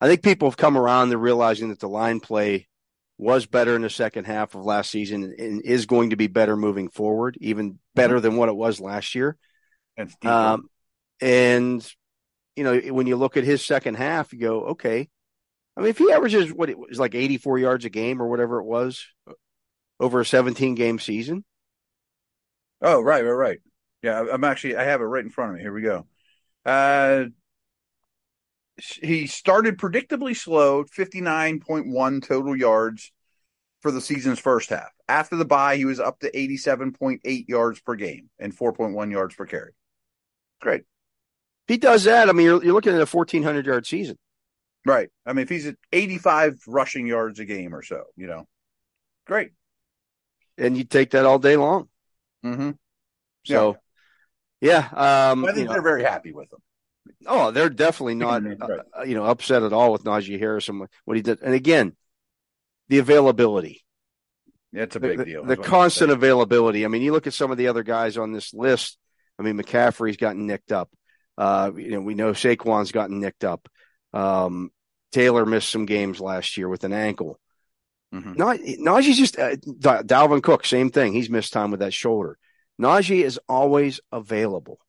I 0.00 0.08
think 0.08 0.22
people 0.22 0.48
have 0.48 0.56
come 0.56 0.76
around 0.76 1.10
to 1.10 1.18
realizing 1.18 1.68
that 1.68 1.80
the 1.80 1.88
line 1.88 2.20
play 2.20 2.68
was 3.16 3.46
better 3.46 3.76
in 3.76 3.82
the 3.82 3.90
second 3.90 4.24
half 4.24 4.54
of 4.54 4.64
last 4.64 4.90
season 4.90 5.34
and 5.38 5.62
is 5.62 5.86
going 5.86 6.10
to 6.10 6.16
be 6.16 6.26
better 6.26 6.56
moving 6.56 6.88
forward, 6.88 7.36
even 7.40 7.78
better 7.94 8.18
than 8.18 8.36
what 8.36 8.48
it 8.48 8.56
was 8.56 8.80
last 8.80 9.14
year. 9.14 9.36
And. 9.96 10.12
Um, 10.24 10.68
and 11.20 11.94
you 12.56 12.64
know, 12.64 12.78
when 12.92 13.06
you 13.06 13.16
look 13.16 13.36
at 13.36 13.44
his 13.44 13.64
second 13.64 13.94
half, 13.94 14.32
you 14.32 14.40
go, 14.40 14.60
okay. 14.68 15.08
I 15.76 15.80
mean, 15.80 15.90
if 15.90 15.98
he 15.98 16.12
averages 16.12 16.52
what 16.52 16.70
it 16.70 16.78
was 16.78 16.98
like 16.98 17.14
84 17.14 17.58
yards 17.58 17.84
a 17.84 17.90
game 17.90 18.20
or 18.20 18.28
whatever 18.28 18.58
it 18.58 18.64
was 18.64 19.06
over 20.00 20.20
a 20.20 20.26
17 20.26 20.74
game 20.74 20.98
season, 20.98 21.44
Oh, 22.82 23.00
right, 23.00 23.24
right, 23.24 23.30
right. 23.30 23.58
Yeah, 24.02 24.24
I'm 24.32 24.44
actually 24.44 24.76
I 24.76 24.84
have 24.84 25.00
it 25.00 25.04
right 25.04 25.24
in 25.24 25.30
front 25.30 25.50
of 25.50 25.56
me. 25.56 25.62
Here 25.62 25.72
we 25.72 25.82
go. 25.82 26.06
Uh 26.64 27.26
he 29.02 29.26
started 29.26 29.78
predictably 29.78 30.34
slow, 30.36 30.84
59.1 30.84 32.20
total 32.26 32.56
yards 32.56 33.12
for 33.80 33.90
the 33.90 34.00
season's 34.00 34.38
first 34.38 34.70
half. 34.70 34.90
After 35.08 35.36
the 35.36 35.44
bye, 35.44 35.76
he 35.76 35.84
was 35.84 36.00
up 36.00 36.20
to 36.20 36.30
87.8 36.34 37.48
yards 37.48 37.80
per 37.80 37.94
game 37.94 38.30
and 38.38 38.56
4.1 38.56 39.10
yards 39.10 39.34
per 39.34 39.46
carry. 39.46 39.72
Great. 40.60 40.82
if 40.82 40.86
he 41.68 41.76
does 41.78 42.04
that, 42.04 42.28
I 42.28 42.32
mean, 42.32 42.46
you're, 42.46 42.64
you're 42.64 42.74
looking 42.74 42.94
at 42.94 43.00
a 43.02 43.06
1400 43.06 43.66
yard 43.66 43.86
season. 43.86 44.18
Right. 44.86 45.08
I 45.26 45.32
mean, 45.32 45.42
if 45.42 45.48
he's 45.48 45.66
at 45.66 45.76
85 45.92 46.60
rushing 46.66 47.06
yards 47.06 47.38
a 47.38 47.44
game 47.44 47.74
or 47.74 47.82
so, 47.82 48.04
you 48.16 48.26
know. 48.26 48.46
Great. 49.26 49.50
And 50.56 50.76
you 50.76 50.84
take 50.84 51.10
that 51.10 51.26
all 51.26 51.38
day 51.38 51.56
long. 51.56 51.88
Mm-hmm. 52.44 52.70
So, 53.44 53.76
yeah. 54.60 54.78
Um, 55.32 55.44
I 55.44 55.48
think 55.48 55.58
you 55.58 55.64
know, 55.64 55.72
they're 55.72 55.82
very 55.82 56.02
happy 56.02 56.32
with 56.32 56.50
him. 56.52 56.58
oh, 57.26 57.50
they're 57.50 57.68
definitely 57.70 58.14
not, 58.14 58.42
Right. 58.42 58.58
uh, 58.98 59.02
you 59.02 59.14
know, 59.14 59.24
upset 59.24 59.62
at 59.62 59.72
all 59.72 59.92
with 59.92 60.04
Najee 60.04 60.38
Harris 60.38 60.68
and 60.68 60.80
what- 60.80 60.90
what 61.04 61.16
he 61.16 61.22
did. 61.22 61.40
And 61.42 61.54
again, 61.54 61.96
the 62.88 62.98
availability. 62.98 63.84
Yeah, 64.72 64.82
it's 64.84 64.96
a 64.96 65.00
big 65.00 65.18
the- 65.18 65.24
deal. 65.24 65.44
the 65.44 65.56
That's 65.56 65.68
constant 65.68 66.10
availability. 66.10 66.84
I 66.84 66.88
mean, 66.88 67.02
you 67.02 67.12
look 67.12 67.26
at 67.26 67.34
some 67.34 67.50
of 67.50 67.58
the 67.58 67.68
other 67.68 67.82
guys 67.82 68.16
on 68.16 68.32
this 68.32 68.54
list. 68.54 68.98
I 69.38 69.42
mean, 69.42 69.56
McCaffrey's 69.58 70.16
gotten 70.16 70.46
nicked 70.46 70.72
up. 70.72 70.90
Uh, 71.38 71.72
you 71.76 71.90
know, 71.92 72.00
we 72.00 72.14
know 72.14 72.32
Saquon's 72.32 72.92
gotten 72.92 73.20
nicked 73.20 73.44
up. 73.44 73.68
Um, 74.12 74.70
Taylor 75.12 75.44
missed 75.46 75.70
some 75.70 75.86
games 75.86 76.20
last 76.20 76.56
year 76.56 76.68
with 76.68 76.84
an 76.84 76.92
ankle. 76.92 77.38
Mhm. 78.14 78.36
Naj- 78.36 78.78
Najee's 78.78 79.18
just 79.18 79.38
uh, 79.38 79.56
Dalvin 79.56 80.42
Cook, 80.42 80.64
same 80.64 80.90
thing. 80.90 81.12
He's 81.12 81.30
missed 81.30 81.52
time 81.52 81.70
with 81.70 81.80
that 81.80 81.94
shoulder. 81.94 82.38
Najee 82.80 83.22
is 83.24 83.38
always 83.48 84.00
available. 84.10 84.80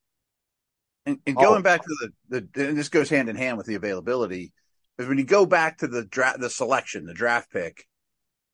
And, 1.06 1.20
and 1.26 1.36
Oh. 1.38 1.42
going 1.42 1.64
back 1.64 1.82
to 1.82 2.12
the, 2.30 2.48
the 2.54 2.68
and 2.68 2.78
this 2.78 2.90
goes 2.90 3.10
hand 3.10 3.30
in 3.30 3.36
hand 3.36 3.58
with 3.58 3.68
the 3.68 3.76
availability, 3.76 4.54
is 4.98 5.08
when 5.08 5.18
you 5.18 5.24
go 5.24 5.46
back 5.46 5.80
to 5.80 5.88
the 5.88 6.06
draft, 6.06 6.40
the 6.40 6.50
selection, 6.50 7.06
the 7.06 7.14
draft 7.14 7.52
pick, 7.52 7.88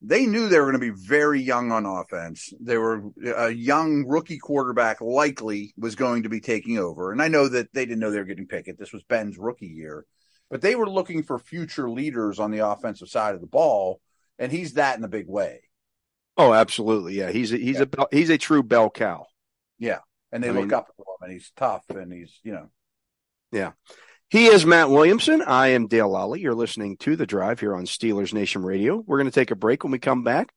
they 0.02 0.26
knew 0.26 0.48
they 0.48 0.60
were 0.60 0.72
going 0.72 0.80
to 0.82 0.94
be 0.94 1.02
very 1.08 1.42
young 1.42 1.72
on 1.72 1.86
offense. 1.86 2.54
They 2.60 2.78
were 2.78 3.04
a 3.36 3.50
young 3.50 4.06
rookie 4.08 4.38
quarterback 4.38 5.02
likely 5.02 5.74
was 5.78 5.96
going 5.96 6.24
to 6.24 6.30
be 6.30 6.40
taking 6.40 6.78
over. 6.78 7.12
And 7.12 7.22
I 7.22 7.28
know 7.30 7.48
that 7.48 7.74
they 7.74 7.86
didn't 7.86 8.00
know 8.00 8.12
they 8.12 8.20
were 8.20 8.24
getting 8.26 8.48
Pickett. 8.48 8.78
This 8.78 8.94
was 8.94 9.04
Ben's 9.04 9.38
rookie 9.38 9.68
year, 9.68 10.06
but 10.50 10.62
they 10.62 10.76
were 10.76 10.90
looking 10.90 11.24
for 11.24 11.40
future 11.40 11.90
leaders 11.90 12.40
on 12.40 12.52
the 12.52 12.68
offensive 12.68 13.10
side 13.10 13.36
of 13.36 13.42
the 13.42 13.48
ball. 13.48 14.00
And 14.40 14.52
he's 14.52 14.74
that 14.74 14.98
in 14.98 15.04
a 15.04 15.10
big 15.10 15.28
way. 15.28 15.62
Oh, 16.38 16.54
absolutely. 16.54 17.16
Yeah. 17.16 17.32
He's 17.32 17.52
a, 17.52 17.58
he's 17.58 17.80
yeah. 17.80 17.86
a, 17.98 18.06
he's 18.12 18.30
a 18.30 18.38
true 18.38 18.64
bell 18.64 18.90
cow. 18.90 19.26
Yeah. 19.80 20.00
And 20.32 20.44
they 20.44 20.50
I 20.50 20.52
look 20.52 20.66
mean, 20.66 20.74
up 20.74 20.88
to 20.88 20.94
him 20.94 21.16
and 21.22 21.32
he's 21.32 21.52
tough 21.56 21.84
and 21.90 22.14
he's, 22.14 22.40
you 22.44 22.52
know. 22.52 22.70
Yeah. 23.52 23.72
He 24.30 24.48
is 24.48 24.66
Matt 24.66 24.90
Williamson. 24.90 25.42
I 25.42 25.68
am 25.70 25.88
Dale 25.88 26.10
Lally. 26.10 26.42
You're 26.42 26.54
listening 26.54 26.98
to 26.98 27.16
The 27.16 27.26
Drive 27.26 27.62
here 27.62 27.74
on 27.74 27.86
Steelers 27.86 28.34
Nation 28.34 28.62
Radio. 28.62 28.98
We're 28.98 29.18
going 29.18 29.32
to 29.32 29.36
take 29.36 29.52
a 29.52 29.56
break. 29.56 29.84
When 29.84 29.92
we 29.92 30.00
come 30.00 30.24
back, 30.24 30.52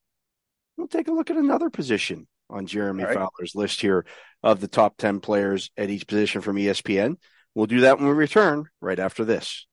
we'll 0.77 0.89
take 0.89 1.09
a 1.09 1.13
look 1.13 1.31
at 1.31 1.37
another 1.37 1.71
position 1.71 2.27
on 2.51 2.67
Jeremy 2.67 3.05
right. 3.05 3.15
Fowler's 3.15 3.55
list 3.55 3.81
here 3.81 4.05
of 4.43 4.61
the 4.61 4.69
top 4.69 4.97
10 4.97 5.21
players 5.21 5.71
at 5.77 5.89
each 5.89 6.07
position 6.07 6.41
from 6.41 6.57
ESPN. 6.57 7.15
We'll 7.55 7.67
do 7.67 7.81
that 7.83 7.99
when 7.99 8.09
we 8.09 8.15
return 8.15 8.65
right 8.81 8.99
after 8.99 9.25
this. 9.25 9.67